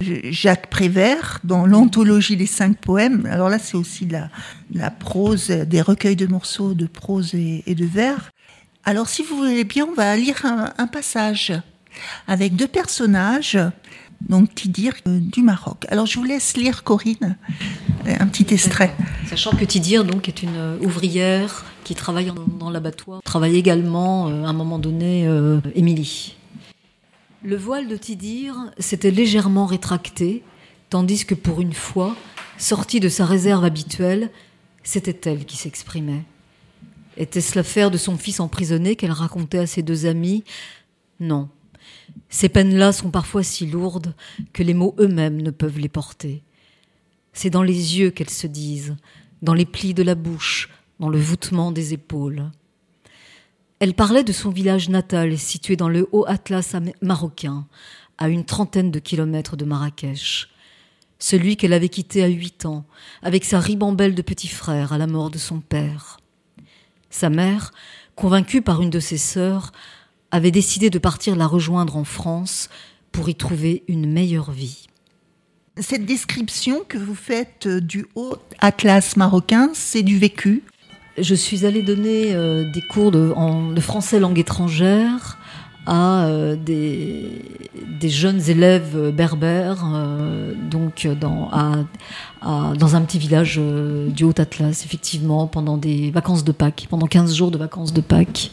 Jacques 0.00 0.68
Prévert 0.68 1.38
dans 1.44 1.64
l'anthologie 1.64 2.36
des 2.36 2.46
cinq 2.46 2.76
poèmes. 2.78 3.26
Alors 3.30 3.48
là, 3.48 3.58
c'est 3.60 3.76
aussi 3.76 4.06
la, 4.06 4.30
la 4.72 4.90
prose, 4.90 5.48
des 5.48 5.80
recueils 5.80 6.16
de 6.16 6.26
morceaux 6.26 6.74
de 6.74 6.86
prose 6.86 7.34
et, 7.34 7.62
de 7.74 7.84
vers. 7.84 8.32
Alors, 8.84 9.08
si 9.08 9.22
vous 9.22 9.36
voulez 9.36 9.64
bien, 9.64 9.86
on 9.86 9.94
va 9.94 10.16
lire 10.16 10.44
un, 10.44 10.86
passage 10.88 11.52
avec 12.26 12.56
deux 12.56 12.66
personnages, 12.66 13.58
donc 14.28 14.52
Tidir 14.56 14.94
euh, 15.06 15.20
du 15.20 15.42
Maroc. 15.42 15.86
Alors, 15.88 16.06
je 16.06 16.18
vous 16.18 16.24
laisse 16.24 16.56
lire, 16.56 16.82
Corinne, 16.82 17.36
un 18.06 18.26
petit 18.26 18.52
extrait. 18.52 18.92
Sachant 19.28 19.52
que 19.52 19.64
Tidir, 19.64 20.04
donc, 20.04 20.28
est 20.28 20.42
une 20.42 20.78
ouvrière 20.80 21.64
qui 21.84 21.94
travaille 21.94 22.32
dans 22.58 22.70
l'abattoir, 22.70 23.22
travaille 23.22 23.56
également, 23.56 24.26
à 24.26 24.48
un 24.48 24.52
moment 24.52 24.80
donné, 24.80 25.28
Émilie. 25.76 26.34
Le 27.46 27.56
voile 27.56 27.88
de 27.88 27.96
Tidir 27.98 28.72
s'était 28.78 29.10
légèrement 29.10 29.66
rétracté, 29.66 30.42
tandis 30.88 31.26
que 31.26 31.34
pour 31.34 31.60
une 31.60 31.74
fois, 31.74 32.16
sortie 32.56 33.00
de 33.00 33.10
sa 33.10 33.26
réserve 33.26 33.66
habituelle, 33.66 34.30
c'était 34.82 35.30
elle 35.30 35.44
qui 35.44 35.58
s'exprimait. 35.58 36.24
Était-ce 37.18 37.54
l'affaire 37.54 37.90
de 37.90 37.98
son 37.98 38.16
fils 38.16 38.40
emprisonné 38.40 38.96
qu'elle 38.96 39.12
racontait 39.12 39.58
à 39.58 39.66
ses 39.66 39.82
deux 39.82 40.06
amis? 40.06 40.42
Non. 41.20 41.50
Ces 42.30 42.48
peines-là 42.48 42.92
sont 42.92 43.10
parfois 43.10 43.42
si 43.42 43.66
lourdes 43.66 44.14
que 44.54 44.62
les 44.62 44.72
mots 44.72 44.94
eux-mêmes 44.98 45.42
ne 45.42 45.50
peuvent 45.50 45.78
les 45.78 45.90
porter. 45.90 46.42
C'est 47.34 47.50
dans 47.50 47.62
les 47.62 47.98
yeux 47.98 48.10
qu'elles 48.10 48.30
se 48.30 48.46
disent, 48.46 48.96
dans 49.42 49.52
les 49.52 49.66
plis 49.66 49.92
de 49.92 50.02
la 50.02 50.14
bouche, 50.14 50.70
dans 50.98 51.10
le 51.10 51.18
voûtement 51.18 51.72
des 51.72 51.92
épaules. 51.92 52.50
Elle 53.84 53.92
parlait 53.92 54.24
de 54.24 54.32
son 54.32 54.48
village 54.48 54.88
natal 54.88 55.36
situé 55.36 55.76
dans 55.76 55.90
le 55.90 56.08
haut 56.10 56.24
Atlas 56.26 56.74
marocain, 57.02 57.66
à 58.16 58.30
une 58.30 58.46
trentaine 58.46 58.90
de 58.90 58.98
kilomètres 58.98 59.58
de 59.58 59.66
Marrakech. 59.66 60.48
Celui 61.18 61.58
qu'elle 61.58 61.74
avait 61.74 61.90
quitté 61.90 62.24
à 62.24 62.28
huit 62.28 62.64
ans, 62.64 62.86
avec 63.20 63.44
sa 63.44 63.60
ribambelle 63.60 64.14
de 64.14 64.22
petits 64.22 64.48
frères 64.48 64.94
à 64.94 64.96
la 64.96 65.06
mort 65.06 65.28
de 65.28 65.36
son 65.36 65.60
père. 65.60 66.16
Sa 67.10 67.28
mère, 67.28 67.72
convaincue 68.16 68.62
par 68.62 68.80
une 68.80 68.88
de 68.88 69.00
ses 69.00 69.18
sœurs, 69.18 69.70
avait 70.30 70.50
décidé 70.50 70.88
de 70.88 70.98
partir 70.98 71.36
la 71.36 71.46
rejoindre 71.46 71.98
en 71.98 72.04
France 72.04 72.70
pour 73.12 73.28
y 73.28 73.34
trouver 73.34 73.84
une 73.86 74.10
meilleure 74.10 74.50
vie. 74.50 74.86
Cette 75.78 76.06
description 76.06 76.84
que 76.88 76.96
vous 76.96 77.14
faites 77.14 77.68
du 77.68 78.06
haut 78.14 78.36
Atlas 78.60 79.18
marocain, 79.18 79.72
c'est 79.74 80.02
du 80.02 80.18
vécu? 80.18 80.62
Je 81.18 81.34
suis 81.34 81.64
allée 81.64 81.82
donner 81.82 82.34
euh, 82.34 82.70
des 82.70 82.82
cours 82.82 83.10
de, 83.10 83.32
français 83.80 84.18
langue 84.18 84.38
étrangère 84.38 85.38
à 85.86 86.24
euh, 86.24 86.56
des, 86.56 88.08
jeunes 88.08 88.40
élèves 88.50 89.10
berbères, 89.10 89.84
euh, 89.94 90.52
donc 90.54 91.06
dans, 91.18 91.50
dans 92.42 92.96
un 92.96 93.00
petit 93.02 93.18
village 93.18 93.58
du 94.08 94.24
Haut-Atlas, 94.24 94.84
effectivement, 94.84 95.46
pendant 95.46 95.78
des 95.78 96.10
vacances 96.10 96.44
de 96.44 96.52
Pâques, 96.52 96.86
pendant 96.90 97.06
15 97.06 97.34
jours 97.34 97.50
de 97.50 97.58
vacances 97.58 97.92
de 97.94 98.02
Pâques. 98.02 98.50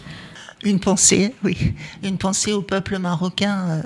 Une 0.63 0.79
pensée, 0.79 1.33
oui, 1.43 1.73
une 2.03 2.17
pensée 2.17 2.53
au 2.53 2.61
peuple 2.61 2.97
marocain 2.99 3.81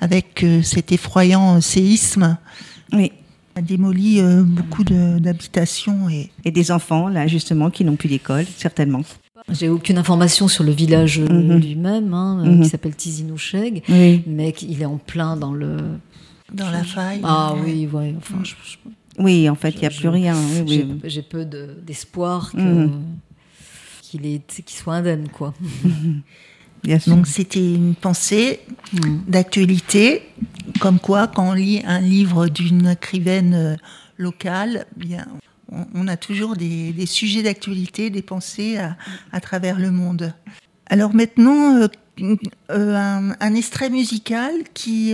avec 0.00 0.44
cet 0.62 0.92
effroyant 0.92 1.60
séisme. 1.60 2.36
Oui 2.92 3.12
a 3.56 3.62
démoli 3.62 4.20
euh, 4.20 4.42
beaucoup 4.42 4.84
d'habitations. 4.84 6.08
Et... 6.08 6.30
et 6.44 6.50
des 6.50 6.70
enfants, 6.70 7.08
là, 7.08 7.26
justement, 7.26 7.70
qui 7.70 7.84
n'ont 7.84 7.96
plus 7.96 8.08
d'école, 8.08 8.44
certainement. 8.56 9.02
J'ai 9.50 9.68
aucune 9.68 9.98
information 9.98 10.48
sur 10.48 10.64
le 10.64 10.72
village 10.72 11.20
euh, 11.20 11.28
mhm. 11.28 11.58
lui-même, 11.58 12.14
hein, 12.14 12.42
euh, 12.44 12.50
mhm. 12.50 12.62
qui 12.62 12.68
s'appelle 12.68 12.94
Tizinoucheg, 12.94 13.82
mais 13.88 14.54
il 14.62 14.82
est 14.82 14.86
en 14.86 14.98
plein 14.98 15.36
dans 15.36 15.52
le. 15.52 15.78
Dans 16.52 16.70
la 16.70 16.84
faille. 16.84 17.20
Ah 17.24 17.54
oui, 17.64 17.88
ouais, 17.92 18.14
enfin, 18.18 18.40
oui, 19.18 19.48
en 19.48 19.56
fait, 19.56 19.70
il 19.70 19.80
n'y 19.80 19.86
a 19.86 19.90
plus 19.90 20.08
rien. 20.08 20.36
J'ai 21.04 21.22
peu 21.22 21.44
d'espoir 21.44 22.52
mhm. 22.54 22.90
qu'il 24.02 24.42
soit 24.66 24.94
indemne, 24.94 25.28
quoi. 25.28 25.54
Donc 27.06 27.26
c'était 27.26 27.74
une 27.74 27.94
pensée 27.94 28.60
mm. 28.92 29.18
d'actualité, 29.28 30.22
comme 30.78 31.00
quoi 31.00 31.26
quand 31.26 31.50
on 31.50 31.52
lit 31.52 31.82
un 31.84 32.00
livre 32.00 32.48
d'une 32.48 32.88
écrivaine 32.88 33.54
euh, 33.54 33.76
locale, 34.18 34.86
bien, 34.96 35.26
on, 35.94 36.08
a 36.08 36.16
toujours 36.16 36.56
des, 36.56 37.06
sujets 37.06 37.42
d'actualité, 37.42 38.10
des 38.10 38.22
pensées 38.22 38.78
à, 38.78 39.40
travers 39.40 39.78
le 39.78 39.90
monde. 39.90 40.32
Alors 40.86 41.14
maintenant, 41.14 41.76
euh, 41.76 41.88
euh, 42.70 43.32
un, 43.40 43.54
extrait 43.54 43.90
musical 43.90 44.52
qui 44.74 45.12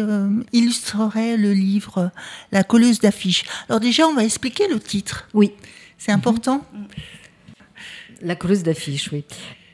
illustrerait 0.53 1.37
le 1.39 1.53
livre 1.55 2.11
La 2.53 2.65
colleuse 2.65 3.01
d'affiches. 3.01 3.45
Alors 3.69 3.81
déjà, 3.81 4.07
on 4.07 4.15
va 4.15 4.25
expliquer 4.25 4.69
le 4.69 4.79
titre. 4.79 5.29
Oui. 5.33 5.53
C'est 5.97 6.13
important. 6.13 6.65
La 8.21 8.37
colleuse 8.37 8.63
d'affiches, 8.63 9.11
oui. 9.13 9.25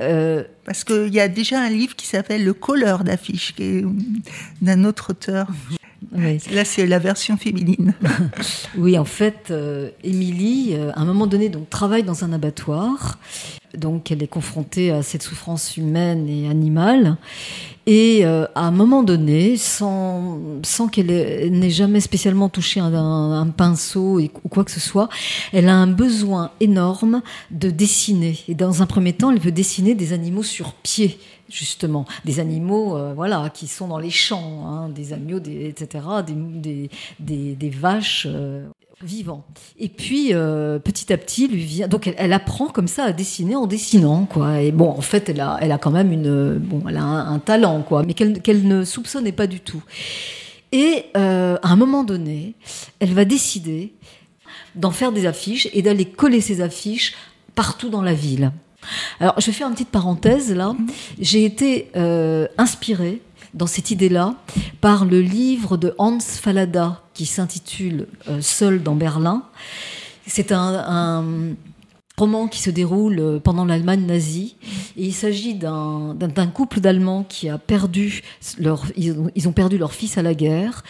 Euh, 0.01 0.45
parce 0.65 0.85
qu'il 0.85 1.13
y 1.13 1.21
a 1.21 1.29
déjà 1.29 1.61
un 1.61 1.71
livre 1.71 1.97
qui 1.97 2.07
s'appelle 2.07 2.45
Le 2.45 2.55
colleur 2.55 3.03
d'affiches, 3.03 3.55
qui 3.55 3.63
est 3.63 3.85
d'un 4.63 4.85
autre 4.85 5.11
auteur. 5.11 5.49
Là, 6.13 6.65
c'est 6.65 6.87
la 6.87 6.99
version 6.99 7.37
féminine. 7.37 7.95
oui, 8.79 8.99
en 8.99 9.05
fait, 9.05 9.49
euh, 9.51 9.91
Émilie, 10.03 10.71
euh, 10.73 10.91
à 10.95 11.01
un 11.01 11.05
moment 11.05 11.27
donné, 11.27 11.51
donc, 11.51 11.69
travaille 11.69 12.03
dans 12.03 12.25
un 12.25 12.33
abattoir. 12.33 13.19
Donc, 13.77 14.11
elle 14.11 14.23
est 14.23 14.29
confrontée 14.29 14.91
à 14.91 15.03
cette 15.03 15.23
souffrance 15.23 15.77
humaine 15.77 16.27
et 16.27 16.49
animale. 16.49 17.19
Et 17.87 18.25
euh, 18.25 18.47
à 18.55 18.63
un 18.63 18.71
moment 18.71 19.03
donné, 19.03 19.57
sans, 19.59 20.39
sans 20.63 20.89
qu'elle 20.89 21.07
n'ait 21.07 21.71
jamais 21.71 22.01
spécialement 22.01 22.49
touché 22.49 22.81
un, 22.81 22.93
un, 22.95 23.47
pinceau 23.47 24.21
ou 24.21 24.49
quoi 24.49 24.65
que 24.65 24.71
ce 24.71 24.81
soit, 24.81 25.09
elle 25.53 25.69
a 25.69 25.75
un 25.75 25.87
besoin 25.87 26.51
énorme 26.61 27.23
de 27.51 27.71
dessiner. 27.71 28.39
Et 28.49 28.55
dans 28.55 28.83
un 28.83 28.87
premier 28.87 29.13
temps, 29.13 29.31
elle 29.31 29.41
veut 29.41 29.53
dessiner 29.53 29.95
des 29.95 30.13
animaux 30.13 30.43
sur 30.43 30.73
pied 30.75 31.19
justement 31.49 32.05
des 32.25 32.41
animaux 32.41 32.97
euh, 32.97 33.13
voilà 33.15 33.51
qui 33.53 33.67
sont 33.67 33.89
dans 33.89 33.99
les 33.99 34.11
champs 34.11 34.67
hein, 34.67 34.89
des 34.89 35.13
agneaux 35.13 35.39
etc 35.39 36.05
des, 36.27 36.91
des, 37.19 37.55
des, 37.55 37.71
vaches 37.71 38.27
euh, 38.29 38.67
vivants. 39.03 39.45
Et 39.79 39.89
puis 39.89 40.35
euh, 40.35 40.79
petit 40.79 41.13
à 41.13 41.17
petit 41.17 41.49
lui 41.49 41.63
vient 41.63 41.89
donc 41.89 42.13
elle, 42.17 42.33
apprend 42.33 42.67
comme 42.67 42.89
ça 42.89 43.05
à 43.05 43.13
dessiner 43.13 43.57
en 43.57 43.67
dessinant 43.67 44.27
quoi. 44.27 44.61
Et 44.61 44.73
bon 44.73 44.91
en 44.91 45.01
fait 45.01 45.29
elle 45.29 45.41
a 45.41 45.59
elle 45.61 45.73
a 45.73 45.79
quand 45.79 45.91
même 45.91 46.13
une 46.13 46.59
bon 46.59 46.83
elle 46.89 46.97
a 46.97 47.05
un, 47.05 47.39
talent 47.39 47.83
quoi 47.83 48.03
mais 48.03 48.15
qu'elle 48.15 48.67
ne 48.67 48.85
soupçonnait 48.85 49.33
pas 49.33 49.47
du 49.47 49.61
tout. 49.61 49.83
Et 50.73 51.07
à 51.15 51.59
un 51.63 51.77
moment 51.77 52.05
donné 52.05 52.55
elle 53.01 53.15
va 53.15 53.25
décider 53.25 53.95
d'en 54.75 54.91
faire 54.91 55.13
des 55.13 55.27
affiches 55.27 55.69
et 55.73 55.83
d'aller 55.83 56.05
coller 56.05 56.41
ces 56.41 56.61
affiches 56.61 57.15
partout 57.55 57.89
dans 57.89 58.03
la 58.03 58.15
ville 58.15 58.53
alors, 59.21 59.41
je 59.41 59.47
vais 59.47 59.53
faire 59.53 59.69
une 59.69 59.75
petite 59.75 59.91
parenthèse 59.91 60.53
là. 60.53 60.75
J'ai 61.19 61.45
été 61.45 61.91
euh, 61.97 62.47
inspirée 62.57 63.21
dans 63.55 63.67
cette 63.67 63.91
idée-là 63.91 64.35
par 64.81 65.05
le 65.05 65.21
livre 65.21 65.77
de 65.77 65.95
Hans 65.99 66.21
Fallada 66.21 67.03
qui 67.15 67.27
s'intitule 67.27 68.07
euh, 68.29 68.41
Seul 68.41 68.83
dans 68.83 68.95
Berlin. 68.95 69.43
C'est 70.27 70.53
un, 70.53 71.25
roman 72.17 72.49
qui 72.49 72.61
se 72.61 72.71
déroule 72.71 73.21
euh, 73.21 73.39
pendant 73.39 73.65
l'Allemagne 73.65 74.05
nazie. 74.05 74.57
Et 74.97 75.07
il 75.07 75.15
s'agit 75.15 75.55
d'un 75.55 76.17
couple 76.53 76.81
d'Allemands 76.81 77.25
qui 77.29 77.49
a 77.49 77.59
perdu 77.59 78.23
leur, 78.59 78.87
ils 78.97 79.49
ont 79.49 79.53
perdu 79.53 79.79
leur 79.79 79.93
fils 79.93 80.19
à 80.19 80.23
la 80.23 80.35
guerre. 80.35 80.83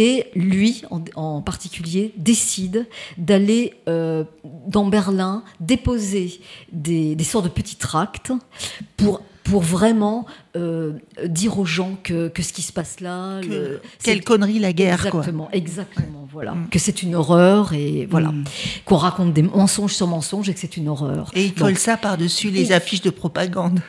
Et 0.00 0.26
lui, 0.36 0.82
en, 1.16 1.42
particulier, 1.42 2.14
décide 2.16 2.86
d'aller 3.16 3.74
euh, 3.88 4.22
dans 4.68 4.86
Berlin 4.86 5.42
déposer 5.58 6.40
des, 6.70 7.16
sortes 7.24 7.46
de 7.46 7.50
petits 7.50 7.74
tracts 7.74 8.30
pour 8.96 9.22
pour 9.42 9.62
vraiment 9.62 10.26
euh, 10.56 10.92
dire 11.24 11.58
aux 11.58 11.64
gens 11.64 11.96
que, 12.02 12.28
que, 12.28 12.42
ce 12.42 12.52
qui 12.52 12.60
se 12.60 12.70
passe 12.70 13.00
là, 13.00 13.40
quelle 14.02 14.22
connerie 14.22 14.58
la 14.58 14.74
guerre, 14.74 15.06
exactement, 15.06 15.48
exactement, 15.52 16.28
voilà, 16.30 16.52
mm. 16.52 16.68
que 16.68 16.78
c'est 16.78 17.02
une 17.02 17.14
horreur 17.14 17.72
et 17.72 18.06
voilà, 18.10 18.28
mm. 18.28 18.44
qu'on 18.84 18.96
raconte 18.96 19.32
des 19.32 19.40
mensonges 19.40 19.94
sur 19.94 20.06
mensonges 20.06 20.50
et 20.50 20.54
que 20.54 20.60
c'est 20.60 20.76
une 20.76 20.88
horreur. 20.88 21.30
Et 21.34 21.46
il 21.46 21.54
colle 21.54 21.78
ça 21.78 21.96
par 21.96 22.18
dessus 22.18 22.50
les 22.50 22.72
affiches 22.72 23.00
de 23.00 23.08
propagande. 23.08 23.80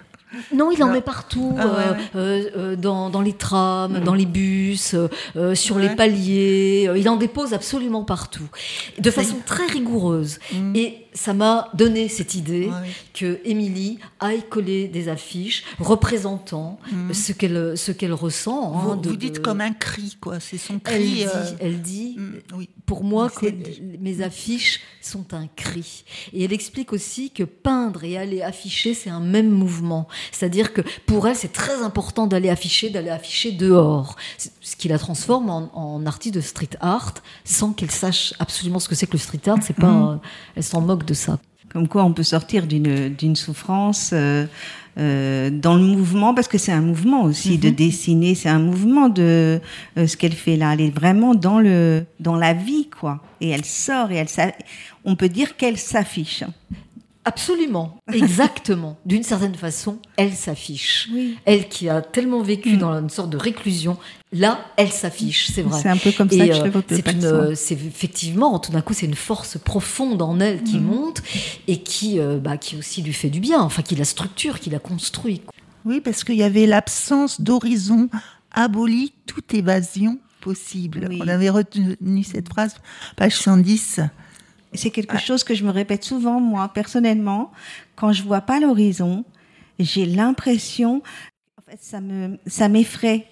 Non, 0.54 0.72
il 0.72 0.84
en 0.84 0.92
met 0.92 1.02
partout, 1.02 1.56
ah 1.58 1.64
euh, 1.64 1.94
euh, 2.16 2.50
euh, 2.56 2.76
dans, 2.76 3.10
dans, 3.10 3.22
les 3.22 3.34
trams, 3.34 4.00
mm. 4.00 4.04
dans 4.04 4.14
les 4.14 4.26
bus, 4.26 4.96
sur 5.54 5.80
les 5.80 5.90
paliers. 5.90 6.90
il 6.96 7.10
en 7.10 7.16
dépose 7.16 7.54
absolument 7.54 8.04
partout, 8.04 8.48
de 9.00 9.12
façon 9.12 9.38
très 9.46 9.66
rigoureuse. 9.66 10.40
Mm. 10.54 10.76
Et 10.76 11.08
ça 11.14 11.34
m'a 11.34 11.70
donné 11.74 12.08
cette 12.08 12.36
idée 12.36 12.70
que 13.14 13.40
Émilie 13.44 14.00
aille 14.20 14.44
coller 14.48 14.88
des 14.88 15.10
affiches 15.10 15.64
représentant 15.80 16.80
mm. 16.92 17.14
ce 17.14 17.32
qu'elle 17.34 17.78
ce 17.78 17.92
qu'elle 17.92 18.14
ressent. 18.14 18.76
Hein, 18.76 19.00
vous, 19.04 19.16
dites 19.16 19.42
comme 19.42 19.62
un 19.62 19.74
cri, 19.74 20.18
quoi. 20.20 20.40
C'est 20.40 20.58
son 20.58 20.80
cri. 20.80 21.26
Elle 21.60 21.82
dit, 21.82 22.18
oui. 22.56 22.70
pour 22.86 23.04
moi, 23.04 23.30
que 23.30 23.48
mes 24.00 24.22
affiches 24.22 24.82
sont 25.02 25.34
un 25.34 25.48
cri. 25.56 26.04
Et 26.34 26.44
elle 26.44 26.54
explique 26.54 26.94
aussi 26.94 27.32
que 27.32 27.44
peindre 27.44 28.04
et 28.04 28.18
aller 28.18 28.42
afficher, 28.42 28.94
c'est 28.94 29.10
un 29.10 29.20
même 29.20 29.50
mouvement. 29.50 30.08
C'est-à-dire 30.32 30.74
que 30.74 30.82
pour 31.06 31.28
elle, 31.28 31.36
c'est 31.36 31.54
très 31.54 31.82
important 31.84 32.28
d'aller 32.28 32.50
afficher, 32.50 32.90
d'aller 32.90 33.10
afficher 33.10 33.52
dehors. 33.52 34.16
Ce 34.38 34.76
qui 34.76 34.88
la 34.88 35.00
transforme 35.00 35.50
en, 35.50 36.06
artiste 36.06 36.36
de 36.36 36.42
street 36.42 36.70
art 36.80 37.14
sans 37.44 37.74
qu'elle 37.74 37.92
sache 37.92 38.34
absolument 38.40 38.80
ce 38.80 38.88
que 38.88 38.96
c'est 38.96 39.08
que 39.08 39.14
le 39.14 39.20
street 39.20 39.48
art. 39.48 39.58
C'est 39.62 39.76
pas, 39.76 39.92
mhm. 39.92 40.20
elle 40.56 40.64
s'en 40.64 40.82
moque 40.82 40.99
de 41.06 41.14
ça. 41.14 41.40
Comme 41.72 41.88
quoi, 41.88 42.04
on 42.04 42.14
peut 42.14 42.24
sortir 42.24 42.66
d'une 42.66 43.36
souffrance. 43.36 44.12
Euh, 44.14 44.46
euh, 44.98 45.50
dans 45.50 45.76
le 45.76 45.84
mouvement, 45.84 46.34
parce 46.34 46.48
que 46.50 46.58
c'est 46.58 46.74
un 46.74 46.82
mouvement 46.82 47.24
aussi 47.24 47.58
de 47.58 47.70
mhm. 47.70 47.76
dessiner, 47.76 48.36
c'est 48.36 48.50
un 48.50 48.60
mouvement 48.60 49.08
de 49.08 49.62
euh, 49.98 50.08
ce 50.08 50.18
qu'elle 50.18 50.34
fait 50.34 50.58
là. 50.58 50.74
Elle 50.74 50.82
est 50.82 50.90
vraiment 50.90 51.36
dans 51.36 51.60
le 51.60 52.04
dans 52.20 52.36
la 52.36 52.54
vie, 52.54 52.90
quoi. 52.90 53.22
Et 53.40 53.50
elle 53.50 53.64
sort 53.64 54.12
et 54.12 54.16
elle, 54.16 54.28
on 55.06 55.16
peut 55.16 55.30
dire 55.30 55.56
qu'elle 55.56 55.78
s'affiche. 55.78 56.44
Absolument, 57.24 57.98
exactement. 58.12 58.98
D'une 59.06 59.24
certaine 59.24 59.56
façon, 59.56 60.00
elle 60.18 60.34
s'affiche. 60.34 61.10
Elle 61.46 61.70
qui 61.70 61.88
a 61.88 62.02
tellement 62.02 62.42
vécu 62.42 62.74
mm. 62.74 62.78
dans 62.78 63.00
une 63.00 63.10
sorte 63.10 63.30
de 63.30 63.38
réclusion, 63.38 63.98
Là, 64.32 64.60
elle 64.78 64.92
s'affiche, 64.92 65.48
c'est 65.48 65.64
vrai. 65.64 65.82
C'est 65.82 65.90
un 65.90 65.98
peu 65.98 66.12
comme 66.12 66.30
ça 66.30 66.36
Et, 66.36 66.50
que 66.50 66.54
je 66.56 66.62
euh, 66.62 66.66
le 66.66 66.70
vois 66.70 67.56
c'est 67.56 67.74
effectivement, 67.74 68.60
tout 68.60 68.72
d'un 68.72 68.82
coup, 68.82 68.94
c'est 68.94 69.08
une 69.08 69.16
force 69.16 69.58
profonde 69.58 70.22
en 70.22 70.40
elle 70.40 70.62
qui 70.64 70.78
Mhm. 70.78 70.84
monte 70.84 71.24
et 71.68 71.82
qui, 71.82 72.20
euh, 72.20 72.38
bah, 72.38 72.58
qui 72.58 72.78
aussi 72.78 73.02
lui 73.02 73.14
fait 73.14 73.32
du 73.32 73.40
bien, 73.40 73.60
enfin, 73.60 73.82
qui 73.82 73.96
la 73.96 74.06
structure, 74.06 74.60
qui 74.60 74.70
la 74.70 74.78
construit. 74.78 75.42
Oui, 75.84 76.00
parce 76.00 76.24
qu'il 76.24 76.36
y 76.36 76.44
avait 76.44 76.68
l'absence 76.68 77.42
d'horizon 77.42 78.08
abolie 78.52 79.14
toute 79.26 79.52
évasion 79.54 80.20
possible. 80.42 81.08
Oui. 81.10 81.20
On 81.24 81.28
avait 81.28 81.50
retenu 81.50 82.24
cette 82.24 82.50
phrase, 82.50 82.76
page 83.16 83.36
110. 83.36 84.00
C'est 84.74 84.92
quelque 84.92 85.18
chose 85.18 85.44
que 85.44 85.56
je 85.56 85.64
me 85.66 85.72
répète 85.72 86.04
souvent, 86.04 86.40
moi, 86.40 86.70
personnellement. 86.72 87.52
Quand 87.96 88.14
je 88.14 88.22
vois 88.22 88.42
pas 88.42 88.60
l'horizon, 88.60 89.26
j'ai 89.80 90.06
l'impression, 90.06 91.02
en 91.58 91.72
fait, 91.72 91.80
ça 91.82 92.00
me, 92.00 92.38
ça 92.46 92.70
m'effraie. 92.70 93.26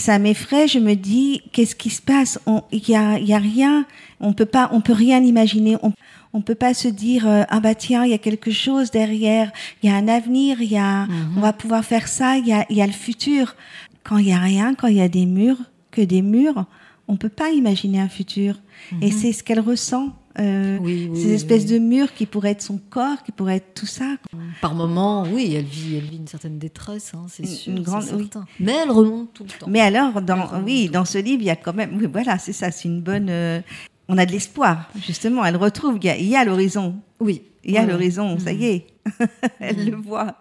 Ça 0.00 0.18
m'effraie, 0.18 0.66
je 0.66 0.78
me 0.78 0.94
dis, 0.94 1.42
qu'est-ce 1.52 1.76
qui 1.76 1.90
se 1.90 2.00
passe? 2.00 2.38
Il 2.72 2.88
y 2.88 2.96
a, 2.96 3.18
il 3.18 3.26
y 3.26 3.34
a 3.34 3.38
rien. 3.38 3.84
On 4.18 4.32
peut 4.32 4.46
pas, 4.46 4.70
on 4.72 4.80
peut 4.80 4.94
rien 4.94 5.22
imaginer. 5.22 5.76
On, 5.82 5.92
on 6.32 6.40
peut 6.40 6.54
pas 6.54 6.72
se 6.72 6.88
dire, 6.88 7.28
euh, 7.28 7.42
ah 7.50 7.60
bah 7.60 7.74
tiens, 7.74 8.04
il 8.06 8.10
y 8.10 8.14
a 8.14 8.18
quelque 8.18 8.50
chose 8.50 8.90
derrière. 8.90 9.52
Il 9.82 9.90
y 9.90 9.92
a 9.92 9.96
un 9.96 10.08
avenir, 10.08 10.62
il 10.62 10.72
y 10.72 10.78
a, 10.78 11.06
on 11.36 11.40
va 11.40 11.52
pouvoir 11.52 11.84
faire 11.84 12.08
ça, 12.08 12.38
il 12.38 12.46
y 12.46 12.52
a, 12.54 12.64
il 12.70 12.78
y 12.78 12.82
a 12.82 12.86
le 12.86 12.92
futur. 12.92 13.56
Quand 14.02 14.16
il 14.16 14.28
y 14.28 14.32
a 14.32 14.38
rien, 14.38 14.74
quand 14.74 14.86
il 14.88 14.96
y 14.96 15.02
a 15.02 15.08
des 15.08 15.26
murs, 15.26 15.58
que 15.90 16.00
des 16.00 16.22
murs, 16.22 16.64
on 17.06 17.16
peut 17.16 17.28
pas 17.28 17.50
imaginer 17.50 18.00
un 18.00 18.08
futur. 18.08 18.54
Et 19.02 19.10
c'est 19.10 19.32
ce 19.32 19.42
qu'elle 19.42 19.60
ressent. 19.60 20.16
Euh, 20.38 20.78
Oui, 20.80 21.08
oui, 21.10 21.20
ces 21.20 21.28
oui, 21.28 21.32
espèces 21.34 21.66
de 21.66 21.78
murs 21.78 22.14
qui 22.14 22.26
pourraient 22.26 22.50
être 22.52 22.62
son 22.62 22.78
corps, 22.90 23.22
qui 23.24 23.32
pourraient 23.32 23.56
être 23.56 23.74
tout 23.74 23.86
ça. 23.86 24.16
Par 24.60 24.74
moments, 24.74 25.24
oui, 25.24 25.54
elle 25.56 25.64
vit, 25.64 25.96
elle 25.96 26.04
vit 26.04 26.16
une 26.18 26.28
certaine 26.28 26.58
détresse, 26.58 27.12
hein, 27.14 27.26
c'est 27.28 27.46
sûr, 27.46 27.72
une 27.72 27.78
c'est 27.78 27.84
grande- 27.84 28.04
oui. 28.14 28.20
certain. 28.30 28.46
Mais 28.60 28.72
elle 28.82 28.90
remonte 28.90 29.32
tout 29.34 29.44
le 29.44 29.50
temps. 29.50 29.66
Mais 29.68 29.80
alors, 29.80 30.22
dans, 30.22 30.62
oui, 30.64 30.88
dans 30.88 31.04
ce 31.04 31.18
livre, 31.18 31.42
il 31.42 31.46
y 31.46 31.50
a 31.50 31.56
quand 31.56 31.74
même, 31.74 31.96
oui, 31.98 32.06
voilà, 32.10 32.38
c'est 32.38 32.52
ça, 32.52 32.70
c'est 32.70 32.88
une 32.88 33.00
bonne. 33.00 33.28
euh, 33.28 33.60
on 34.08 34.18
a 34.18 34.26
de 34.26 34.32
l'espoir, 34.32 34.88
justement. 35.06 35.44
Elle 35.44 35.56
retrouve, 35.56 35.98
il 36.02 36.26
y 36.26 36.36
a, 36.36 36.44
l'horizon. 36.44 36.96
Oui. 37.20 37.42
Il 37.64 37.72
y 37.72 37.76
a 37.78 37.84
l'horizon, 37.84 38.38
ça 38.38 38.52
y 38.52 38.64
est. 38.64 38.86
Elle 39.60 39.84
le 39.90 39.96
voit. 39.96 40.34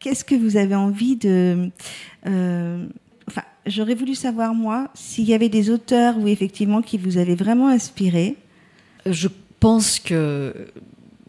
Qu'est-ce 0.00 0.24
que 0.24 0.34
vous 0.34 0.56
avez 0.56 0.74
envie 0.74 1.16
de. 1.16 1.70
euh, 2.26 2.86
enfin, 3.28 3.42
j'aurais 3.66 3.94
voulu 3.94 4.14
savoir, 4.14 4.52
moi, 4.52 4.88
s'il 4.94 5.24
y 5.24 5.34
avait 5.34 5.48
des 5.48 5.70
auteurs, 5.70 6.16
oui, 6.18 6.32
effectivement, 6.32 6.82
qui 6.82 6.98
vous 6.98 7.18
avaient 7.18 7.36
vraiment 7.36 7.68
inspiré. 7.68 8.36
Je 9.06 9.28
pense 9.60 9.98
que, 9.98 10.54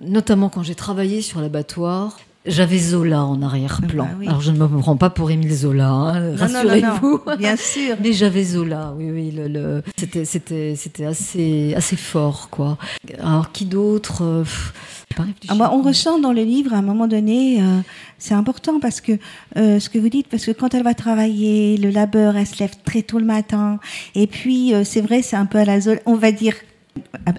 notamment 0.01 0.49
quand 0.49 0.63
j'ai 0.63 0.75
travaillé 0.75 1.21
sur 1.21 1.41
l'abattoir, 1.41 2.19
j'avais 2.45 2.77
Zola 2.77 3.23
en 3.23 3.41
arrière-plan. 3.41 4.05
Ah 4.05 4.11
bah 4.11 4.17
oui. 4.19 4.27
Alors 4.27 4.41
je 4.41 4.51
ne 4.51 4.57
me 4.57 4.67
prends 4.79 4.97
pas 4.97 5.09
pour 5.09 5.31
Émile 5.31 5.53
Zola, 5.55 5.87
hein, 5.89 6.35
rassurez-vous. 6.35 7.21
bien 7.37 7.55
sûr. 7.55 7.95
Mais 8.03 8.11
j'avais 8.11 8.43
Zola, 8.43 8.93
oui, 8.97 9.09
oui. 9.11 9.31
Le, 9.31 9.47
le- 9.47 9.83
C'était, 9.97 10.25
c'était, 10.25 10.75
c'était 10.75 11.05
assez, 11.05 11.73
assez 11.75 11.95
fort, 11.95 12.49
quoi. 12.49 12.77
Alors 13.21 13.51
qui 13.53 13.63
d'autre 13.65 14.23
euh. 14.23 14.43
Ah, 15.47 15.53
moi, 15.53 15.69
on 15.73 15.83
ressent 15.83 16.17
dans 16.19 16.33
le 16.33 16.41
livre, 16.41 16.73
à 16.73 16.77
un 16.77 16.81
moment 16.81 17.07
donné, 17.07 17.61
euh, 17.61 17.79
c'est 18.17 18.33
important 18.33 18.79
parce 18.79 18.99
que 18.99 19.11
euh, 19.57 19.79
ce 19.79 19.87
que 19.89 19.99
vous 19.99 20.09
dites, 20.09 20.27
parce 20.27 20.43
que 20.43 20.51
quand 20.51 20.73
elle 20.73 20.81
va 20.83 20.95
travailler, 20.95 21.77
le 21.77 21.91
labeur, 21.91 22.35
elle 22.35 22.47
se 22.47 22.57
lève 22.59 22.73
très 22.83 23.03
tôt 23.03 23.19
le 23.19 23.25
matin. 23.25 23.79
Et 24.15 24.25
puis, 24.25 24.73
euh, 24.73 24.83
c'est 24.83 25.01
vrai, 25.01 25.21
c'est 25.21 25.35
un 25.35 25.45
peu 25.45 25.59
à 25.59 25.65
la 25.65 25.79
Zola, 25.79 25.99
on 26.07 26.15
va 26.15 26.31
dire 26.31 26.55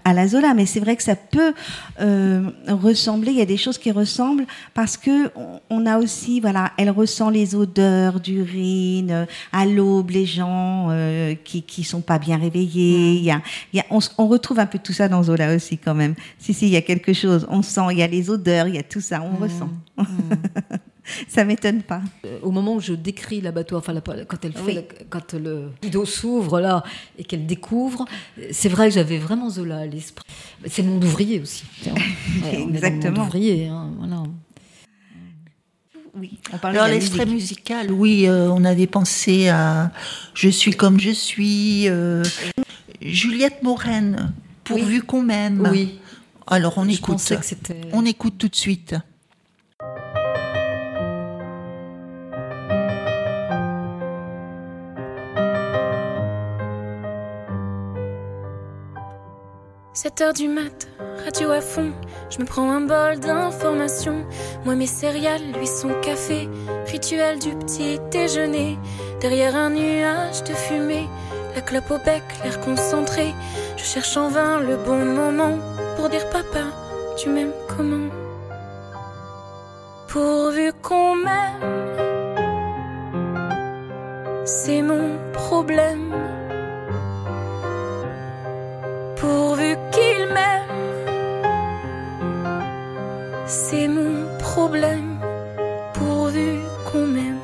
à- 0.04 0.12
la 0.14 0.26
Zola, 0.28 0.54
mais 0.54 0.66
c'est 0.66 0.80
vrai 0.80 0.96
que 0.96 1.02
ça 1.02 1.16
peut 1.16 1.52
euh, 2.00 2.50
ressembler. 2.68 3.32
Il 3.32 3.38
y 3.38 3.42
a 3.42 3.46
des 3.46 3.56
choses 3.56 3.78
qui 3.78 3.90
ressemblent 3.90 4.46
parce 4.72 4.96
que 4.96 5.30
on, 5.70 5.86
a 5.86 5.98
aussi, 5.98 6.40
voilà, 6.40 6.72
elle 6.78 6.90
ressent 6.90 7.30
les 7.30 7.54
odeurs 7.54 8.20
d'urine 8.20 9.10
euh, 9.10 9.26
à 9.52 9.66
l'aube, 9.66 10.10
les 10.10 10.26
gens 10.26 10.88
euh, 10.90 11.34
qui 11.44 11.62
qui 11.62 11.84
sont 11.84 12.00
pas 12.00 12.18
bien 12.18 12.36
réveillés. 12.36 13.12
Il 13.14 13.24
y 13.24 13.30
a, 13.30 13.42
il 13.72 13.76
y 13.78 13.80
a, 13.80 13.84
on, 13.90 13.98
on 14.18 14.26
retrouve 14.28 14.58
un 14.58 14.66
peu 14.66 14.78
tout 14.78 14.92
ça 14.92 15.08
dans 15.08 15.22
Zola 15.24 15.54
aussi 15.54 15.78
quand 15.78 15.94
même. 15.94 16.14
Si 16.38 16.54
si, 16.54 16.66
il 16.66 16.72
y 16.72 16.76
a 16.76 16.82
quelque 16.82 17.12
chose. 17.12 17.46
On 17.50 17.62
sent, 17.62 17.82
il 17.90 17.98
y 17.98 18.02
a 18.02 18.06
les 18.06 18.30
odeurs, 18.30 18.68
il 18.68 18.76
y 18.76 18.78
a 18.78 18.82
tout 18.82 19.00
ça, 19.00 19.22
on 19.22 19.36
ressent. 19.36 19.70
ça 21.28 21.44
m'étonne 21.44 21.82
pas. 21.82 22.02
Au 22.42 22.50
moment 22.50 22.74
où 22.76 22.80
je 22.80 22.92
décris 22.94 23.40
l'abattoir, 23.40 23.80
enfin 23.80 23.92
la- 23.92 24.00
quand 24.00 24.44
elle 24.44 24.52
fait, 24.52 24.60
Oui. 24.62 24.74
la- 24.74 24.82
quand 25.10 25.34
le 25.34 25.70
rideau 25.82 26.04
s'ouvre 26.04 26.60
là 26.60 26.82
et 27.18 27.24
qu'elle 27.24 27.46
découvre, 27.46 28.04
c'est 28.50 28.68
vrai 28.68 28.88
que 28.88 28.94
j'avais 28.94 29.18
vraiment 29.18 29.50
Zola 29.50 29.78
à 29.78 29.86
l'esprit. 29.86 30.24
C'est 30.66 30.82
le 30.82 30.88
monde 30.88 31.04
ouvrier 31.04 31.40
aussi. 31.40 31.64
tiens. 31.82 31.94
Ouais, 32.42 32.42
on 32.42 32.46
est 32.46 32.52
dans 32.52 32.58
le 32.58 32.58
monde 32.64 32.74
Exactement. 32.76 33.22
ouvrier, 33.24 33.66
hein, 33.68 33.90
voilà. 33.98 34.22
Oui, 36.16 36.38
on 36.52 36.58
parlait 36.58 36.78
Alors 36.78 36.88
l'extrait 36.92 37.26
musical, 37.26 37.90
oui, 37.90 38.26
euh, 38.28 38.48
on 38.50 38.64
avait 38.64 38.86
pensé 38.86 39.48
à 39.48 39.90
Je 40.32 40.48
suis 40.48 40.72
comme 40.72 41.00
je 41.00 41.10
suis, 41.10 41.88
euh, 41.88 42.22
Juliette 43.02 43.62
Moraine, 43.64 44.32
pourvu 44.62 45.02
qu'on 45.02 45.22
m'aime. 45.22 45.66
Oui, 45.72 45.98
Alors 46.46 46.78
on 46.78 46.84
je 46.84 46.90
écoute. 46.90 47.14
pensais 47.14 47.36
que 47.36 47.44
c'était. 47.44 47.80
On 47.92 48.04
écoute 48.06 48.34
tout 48.38 48.48
de 48.48 48.54
suite. 48.54 48.94
«7 60.04 60.20
heures 60.20 60.34
du 60.34 60.48
mat, 60.48 60.86
radio 61.24 61.50
à 61.50 61.62
fond, 61.62 61.90
je 62.28 62.38
me 62.38 62.44
prends 62.44 62.70
un 62.70 62.82
bol 62.82 63.18
d'informations. 63.20 64.26
Moi 64.66 64.74
mes 64.74 64.86
céréales, 64.86 65.52
lui 65.56 65.66
son 65.66 65.98
café, 66.02 66.46
rituel 66.84 67.38
du 67.38 67.56
petit 67.56 67.98
déjeuner. 68.10 68.78
Derrière 69.22 69.56
un 69.56 69.70
nuage 69.70 70.44
de 70.44 70.52
fumée, 70.52 71.08
la 71.54 71.62
clope 71.62 71.90
au 71.90 71.96
bec, 72.04 72.22
l'air 72.44 72.60
concentré. 72.60 73.32
Je 73.78 73.82
cherche 73.82 74.14
en 74.18 74.28
vain 74.28 74.60
le 74.60 74.76
bon 74.76 75.02
moment 75.06 75.58
pour 75.96 76.10
dire 76.10 76.28
papa, 76.28 76.64
tu 77.16 77.30
m'aimes 77.30 77.54
comment? 77.74 78.10
Pourvu 80.08 80.70
qu'on 80.82 81.16
m'aime, 81.16 81.62
c'est 84.44 84.82
mon 84.82 85.16
problème. 85.32 86.12
C'est 93.46 93.88
mon 93.88 94.26
problème. 94.38 95.18
Pourvu 95.94 96.58
qu'on 96.90 97.06
m'aime. 97.06 97.38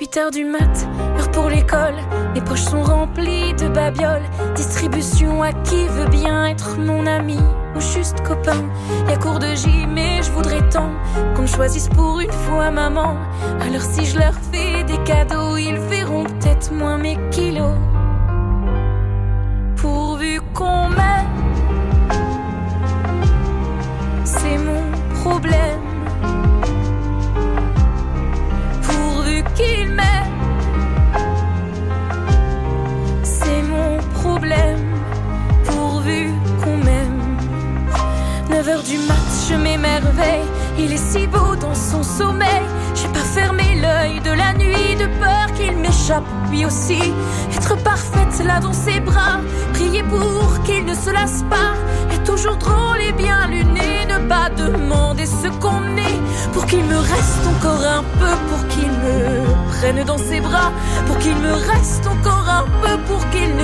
8 0.00 0.16
heures 0.16 0.30
du 0.30 0.44
mat, 0.44 0.88
heure 1.18 1.30
pour 1.30 1.48
l'école. 1.48 1.94
Mes 2.34 2.40
poches 2.40 2.64
sont 2.64 2.82
remplies 2.82 3.54
de 3.54 3.68
babioles. 3.68 4.28
Distribution 4.54 5.42
à 5.42 5.52
qui 5.52 5.86
veut 5.88 6.08
bien 6.08 6.46
être 6.46 6.76
mon 6.78 7.06
ami 7.06 7.38
ou 7.74 7.80
juste 7.80 8.20
copain. 8.22 8.62
Y 9.08 9.12
a 9.12 9.16
cours 9.16 9.38
de 9.38 9.54
gym 9.54 9.96
et 9.96 10.22
je 10.22 10.30
voudrais 10.32 10.68
tant 10.68 10.90
qu'on 11.34 11.42
me 11.42 11.46
choisisse 11.46 11.88
pour 11.88 12.20
une 12.20 12.32
fois 12.32 12.70
maman. 12.70 13.16
Alors 13.60 13.82
si 13.82 14.04
je 14.04 14.18
leur 14.18 14.34
fais 14.50 14.84
des 14.84 14.98
cadeaux, 15.04 15.56
ils 15.56 15.78
verront 15.78 16.24
peut-être 16.24 16.72
moins 16.72 16.98
mes 16.98 17.18
kilos 17.30 17.76
pourvu 19.76 20.40
qu'on 20.54 20.88
m'aime. 20.88 21.21
9 38.82 38.90
heures 38.90 38.98
du 38.98 38.98
mat, 39.06 39.14
je 39.48 39.54
m'émerveille. 39.54 40.46
Il 40.78 40.92
est 40.92 40.96
si 40.96 41.26
beau 41.26 41.56
dans 41.60 41.74
son 41.74 42.02
sommeil. 42.02 42.62
J'ai 42.94 43.08
pas 43.08 43.20
fermé 43.20 43.80
l'œil 43.80 44.20
de 44.20 44.30
la 44.30 44.52
nuit 44.54 44.96
de 44.98 45.06
peur 45.20 45.52
qu'il 45.54 45.76
m'échappe 45.76 46.24
lui 46.50 46.64
aussi. 46.64 47.12
Être 47.54 47.76
parfaite 47.82 48.44
là 48.44 48.60
dans 48.60 48.72
ses 48.72 49.00
bras, 49.00 49.40
prier 49.72 50.02
pour 50.04 50.62
qu'il 50.64 50.84
ne 50.84 50.94
se 50.94 51.10
lasse 51.10 51.44
pas. 51.50 51.74
Est 52.12 52.24
toujours 52.24 52.56
drôle 52.56 53.00
et 53.00 53.12
bien 53.12 53.46
luné, 53.48 54.06
ne 54.08 54.28
pas 54.28 54.50
demander 54.50 55.26
ce 55.26 55.48
qu'on 55.60 55.96
est. 55.96 56.20
Pour 56.52 56.66
qu'il 56.66 56.84
me 56.84 56.98
reste 56.98 57.46
encore 57.46 57.84
un 57.84 58.04
peu, 58.18 58.34
pour 58.48 58.66
qu'il 58.68 58.90
me 58.90 59.44
prenne 59.70 60.04
dans 60.04 60.18
ses 60.18 60.40
bras. 60.40 60.72
Pour 61.06 61.18
qu'il 61.18 61.36
me 61.36 61.52
reste 61.52 62.06
encore 62.06 62.48
un 62.48 62.64
peu, 62.82 62.96
pour 63.06 63.28
qu'il 63.30 63.54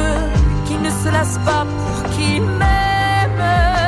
ne 0.82 0.90
se 0.90 1.08
lasse 1.10 1.38
pas, 1.44 1.64
pour 1.64 2.10
qu'il 2.10 2.42
m'aime 2.42 3.87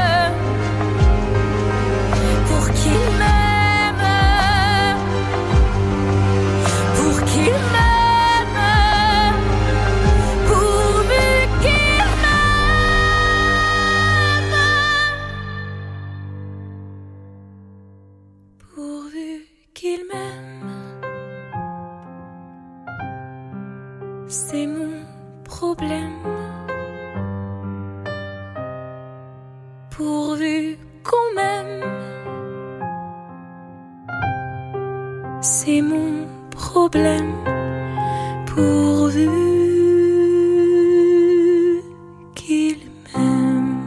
C'est 35.42 35.80
mon 35.80 36.26
problème. 36.50 37.32
Pourvu 38.46 39.28
qu'il 42.34 42.78
m'aime. 43.14 43.80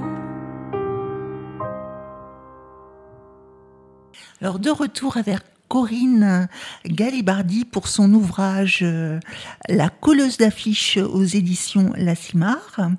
Alors 4.41 4.57
de 4.57 4.71
retour 4.71 5.17
avec 5.17 5.52
Corinne 5.73 6.47
Galibardi 6.85 7.65
pour 7.65 7.87
son 7.87 8.13
ouvrage 8.13 8.81
euh, 8.83 9.19
La 9.67 9.89
colleuse 9.89 10.37
d'affiches 10.37 10.97
aux 10.97 11.23
éditions 11.23 11.91
La 11.97 12.13
Cimar. 12.13 12.91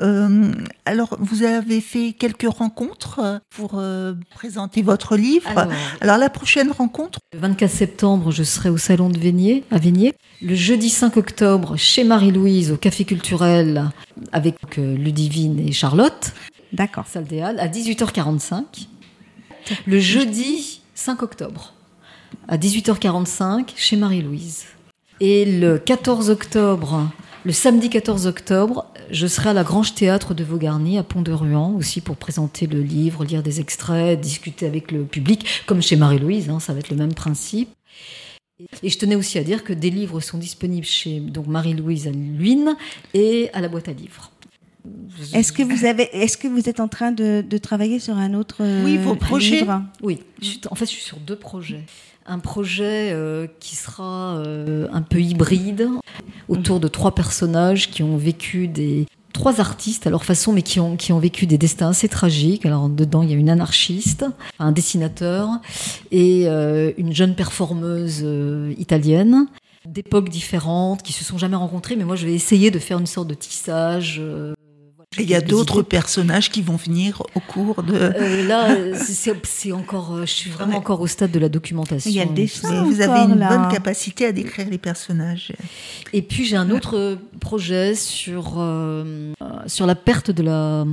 Euh, 0.00 0.52
alors, 0.84 1.16
vous 1.18 1.42
avez 1.42 1.80
fait 1.80 2.12
quelques 2.12 2.48
rencontres 2.48 3.40
pour 3.50 3.80
euh, 3.80 4.14
présenter 4.32 4.80
votre 4.82 5.16
livre. 5.16 5.48
Alors, 5.50 5.72
Alors, 6.00 6.18
la 6.18 6.30
prochaine 6.30 6.70
rencontre, 6.70 7.18
le 7.32 7.40
24 7.40 7.68
septembre, 7.68 8.30
je 8.30 8.44
serai 8.44 8.68
au 8.68 8.78
Salon 8.78 9.10
de 9.10 9.18
Vénier, 9.18 9.64
à 9.72 9.78
Vénier. 9.78 10.14
Le 10.40 10.54
jeudi 10.54 10.90
5 10.90 11.16
octobre, 11.16 11.76
chez 11.76 12.04
Marie-Louise, 12.04 12.70
au 12.70 12.76
Café 12.76 13.04
Culturel, 13.04 13.90
avec 14.30 14.78
euh, 14.78 14.96
Ludivine 14.96 15.58
et 15.58 15.72
Charlotte, 15.72 16.32
D'accord. 16.72 17.08
salle 17.08 17.24
des 17.24 17.40
Halles, 17.40 17.58
à 17.58 17.66
18h45. 17.66 18.62
Le 19.88 19.98
jeudi 19.98 20.80
5 20.94 21.22
octobre, 21.22 21.73
à 22.48 22.56
18h45, 22.56 23.70
chez 23.76 23.96
Marie-Louise. 23.96 24.64
Et 25.20 25.44
le 25.44 25.78
14 25.78 26.30
octobre, 26.30 27.10
le 27.44 27.52
samedi 27.52 27.88
14 27.90 28.26
octobre, 28.26 28.86
je 29.10 29.26
serai 29.26 29.50
à 29.50 29.52
la 29.52 29.64
Grange 29.64 29.94
Théâtre 29.94 30.34
de 30.34 30.42
Vaugarny, 30.44 30.98
à 30.98 31.02
Pont-de-Ruan, 31.02 31.74
aussi 31.76 32.00
pour 32.00 32.16
présenter 32.16 32.66
le 32.66 32.80
livre, 32.82 33.24
lire 33.24 33.42
des 33.42 33.60
extraits, 33.60 34.20
discuter 34.20 34.66
avec 34.66 34.90
le 34.90 35.04
public, 35.04 35.46
comme 35.66 35.82
chez 35.82 35.96
Marie-Louise, 35.96 36.48
hein, 36.50 36.58
ça 36.60 36.72
va 36.72 36.80
être 36.80 36.90
le 36.90 36.96
même 36.96 37.14
principe. 37.14 37.68
Et 38.82 38.88
je 38.88 38.98
tenais 38.98 39.16
aussi 39.16 39.38
à 39.38 39.44
dire 39.44 39.64
que 39.64 39.72
des 39.72 39.90
livres 39.90 40.20
sont 40.20 40.38
disponibles 40.38 40.86
chez 40.86 41.20
donc 41.20 41.46
Marie-Louise 41.48 42.06
à 42.06 42.10
Luynes 42.12 42.76
et 43.12 43.50
à 43.52 43.60
la 43.60 43.68
boîte 43.68 43.88
à 43.88 43.92
livres. 43.92 44.30
Est-ce 45.32 45.52
que 45.52 45.62
vous 45.62 45.84
avez, 45.86 46.08
est-ce 46.12 46.36
que 46.36 46.46
vous 46.46 46.68
êtes 46.68 46.78
en 46.78 46.88
train 46.88 47.10
de, 47.10 47.42
de 47.48 47.58
travailler 47.58 47.98
sur 47.98 48.16
un 48.16 48.34
autre 48.34 48.56
Oui, 48.84 48.96
vos 48.98 49.12
euh, 49.12 49.16
projets. 49.16 49.60
livre? 49.60 49.82
Oui, 50.02 50.20
je 50.42 50.46
suis- 50.46 50.60
en 50.70 50.74
fait, 50.74 50.84
je 50.86 50.90
suis 50.90 51.02
sur 51.02 51.16
deux 51.18 51.36
projets. 51.36 51.84
Un 52.26 52.38
projet 52.38 53.10
euh, 53.12 53.46
qui 53.60 53.76
sera 53.76 54.36
euh, 54.36 54.88
un 54.92 55.02
peu 55.02 55.20
hybride, 55.20 55.88
autour 56.48 56.80
de 56.80 56.88
trois 56.88 57.14
personnages 57.14 57.90
qui 57.90 58.02
ont 58.02 58.16
vécu 58.16 58.66
des 58.66 59.06
trois 59.34 59.60
artistes 59.60 60.06
à 60.06 60.10
leur 60.10 60.24
façon, 60.24 60.52
mais 60.52 60.62
qui 60.62 60.80
ont, 60.80 60.96
qui 60.96 61.12
ont 61.12 61.18
vécu 61.18 61.46
des 61.46 61.58
destins 61.58 61.90
assez 61.90 62.08
tragiques. 62.08 62.64
Alors 62.64 62.88
dedans, 62.88 63.22
il 63.22 63.30
y 63.30 63.34
a 63.34 63.36
une 63.36 63.50
anarchiste, 63.50 64.24
un 64.58 64.72
dessinateur 64.72 65.48
et 66.12 66.48
euh, 66.48 66.92
une 66.96 67.12
jeune 67.12 67.34
performeuse 67.34 68.26
italienne 68.78 69.46
d'époques 69.86 70.30
différentes, 70.30 71.02
qui 71.02 71.12
se 71.12 71.24
sont 71.24 71.36
jamais 71.36 71.56
rencontrées. 71.56 71.94
Mais 71.94 72.04
moi, 72.04 72.16
je 72.16 72.24
vais 72.24 72.32
essayer 72.32 72.70
de 72.70 72.78
faire 72.78 72.98
une 72.98 73.06
sorte 73.06 73.28
de 73.28 73.34
tissage. 73.34 74.22
Et 75.18 75.22
il 75.22 75.30
y 75.30 75.34
a 75.34 75.40
d'autres 75.40 75.82
personnages 75.82 76.50
qui 76.50 76.62
vont 76.62 76.76
venir 76.76 77.22
au 77.34 77.40
cours 77.40 77.82
de. 77.82 77.94
Euh, 77.94 78.46
là, 78.46 78.74
c'est- 79.44 79.72
encore, 79.72 80.14
euh, 80.14 80.20
je 80.26 80.32
suis 80.32 80.50
vraiment 80.50 80.72
Ouais. 80.72 80.78
encore 80.78 81.00
au 81.00 81.06
stade 81.06 81.30
de 81.30 81.38
la 81.38 81.48
documentation. 81.48 82.10
Il 82.10 82.16
y 82.16 82.20
a 82.20 82.24
le 82.24 82.32
dessin. 82.34 82.84
Vous 82.84 83.00
avez 83.00 83.20
une 83.32 83.38
là. 83.38 83.48
bonne 83.48 83.68
capacité 83.72 84.26
à 84.26 84.32
décrire 84.32 84.68
les 84.70 84.78
personnages. 84.78 85.52
Et 86.12 86.22
puis 86.22 86.44
j'ai 86.44 86.56
un 86.56 86.70
autre 86.70 86.96
euh, 86.96 87.16
projet 87.40 87.94
sur 87.94 88.54
euh, 88.58 89.32
sur 89.66 89.86
la 89.86 89.94
perte 89.94 90.30
de 90.30 90.42
la 90.42 90.84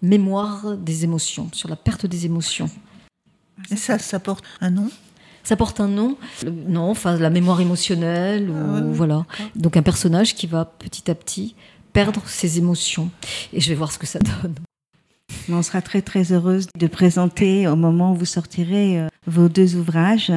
mémoire 0.00 0.76
des 0.76 1.04
émotions, 1.04 1.48
sur 1.52 1.68
la 1.68 1.76
perte 1.76 2.06
des 2.06 2.26
émotions. 2.26 2.68
Et 3.70 3.76
ça, 3.76 3.98
ça 3.98 4.18
porte 4.18 4.44
un 4.60 4.70
nom? 4.70 4.88
Ça 5.44 5.56
porte 5.56 5.80
un 5.80 5.88
nom, 5.88 6.16
non, 6.68 6.90
enfin 6.90 7.16
la 7.18 7.28
mémoire 7.28 7.60
émotionnelle 7.60 8.48
ou 8.48 8.54
Ah 8.56 8.74
ouais, 8.74 8.80
voilà. 8.92 9.26
Donc 9.56 9.76
un 9.76 9.82
personnage 9.82 10.36
qui 10.36 10.46
va 10.46 10.64
petit 10.64 11.10
à 11.10 11.16
petit 11.16 11.56
perdre 11.92 12.22
ses 12.26 12.58
émotions. 12.58 13.10
Et 13.52 13.60
je 13.60 13.68
vais 13.68 13.74
voir 13.74 13.92
ce 13.92 13.98
que 13.98 14.06
ça 14.06 14.18
donne. 14.18 14.54
On 15.50 15.62
sera 15.62 15.82
très 15.82 16.02
très 16.02 16.32
heureuse 16.32 16.66
de 16.78 16.86
présenter 16.86 17.66
au 17.66 17.76
moment 17.76 18.12
où 18.12 18.16
vous 18.16 18.24
sortirez 18.24 19.00
euh, 19.00 19.08
vos 19.26 19.48
deux 19.48 19.76
ouvrages. 19.76 20.32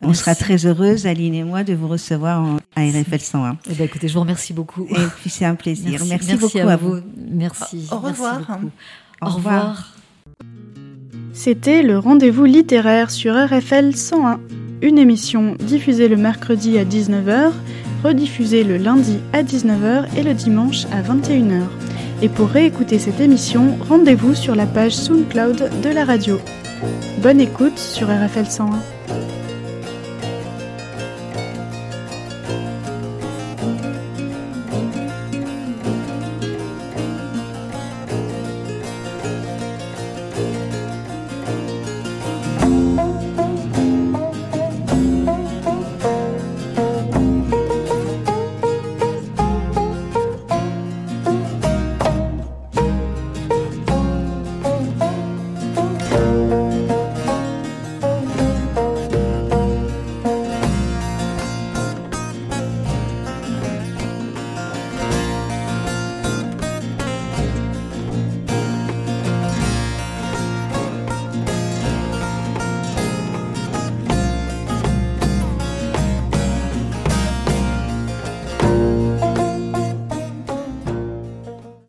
On 0.00 0.08
Merci. 0.08 0.20
sera 0.20 0.34
très 0.36 0.64
heureuse, 0.64 1.06
Aline 1.06 1.34
et 1.34 1.42
moi, 1.42 1.64
de 1.64 1.74
vous 1.74 1.88
recevoir 1.88 2.40
en, 2.40 2.56
à 2.76 2.82
RFL 2.82 3.20
101. 3.20 3.56
Eh 3.68 3.74
ben, 3.74 3.84
écoutez, 3.84 4.06
je 4.06 4.14
vous 4.14 4.20
remercie 4.20 4.52
beaucoup. 4.52 4.86
Et 4.90 5.06
puis 5.20 5.28
c'est 5.28 5.44
un 5.44 5.56
plaisir. 5.56 6.00
Merci, 6.08 6.36
beaucoup 6.36 6.58
à, 6.58 6.72
à 6.72 6.76
vous. 6.76 7.00
Merci. 7.16 7.88
Au 7.90 7.98
revoir. 7.98 8.60
Au 9.20 9.28
revoir. 9.28 9.94
C'était 11.32 11.82
le 11.82 11.98
rendez-vous 11.98 12.44
littéraire 12.44 13.10
sur 13.10 13.34
RFL 13.34 13.94
101, 13.94 14.40
une 14.82 14.98
émission 14.98 15.56
diffusée 15.58 16.08
le 16.08 16.16
mercredi 16.16 16.78
à 16.78 16.84
19h, 16.84 17.52
rediffusée 18.02 18.64
le 18.64 18.76
lundi 18.76 19.18
à 19.32 19.42
19h 19.42 20.06
et 20.16 20.22
le 20.22 20.34
dimanche 20.34 20.84
à 20.92 21.02
21h. 21.02 21.62
Et 22.22 22.28
pour 22.28 22.48
réécouter 22.48 22.98
cette 22.98 23.20
émission, 23.20 23.76
rendez-vous 23.88 24.34
sur 24.34 24.54
la 24.54 24.66
page 24.66 24.96
SoundCloud 24.96 25.70
de 25.82 25.88
la 25.88 26.04
radio. 26.04 26.38
Bonne 27.22 27.40
écoute 27.40 27.78
sur 27.78 28.08
RFL 28.08 28.46
101. 28.46 28.97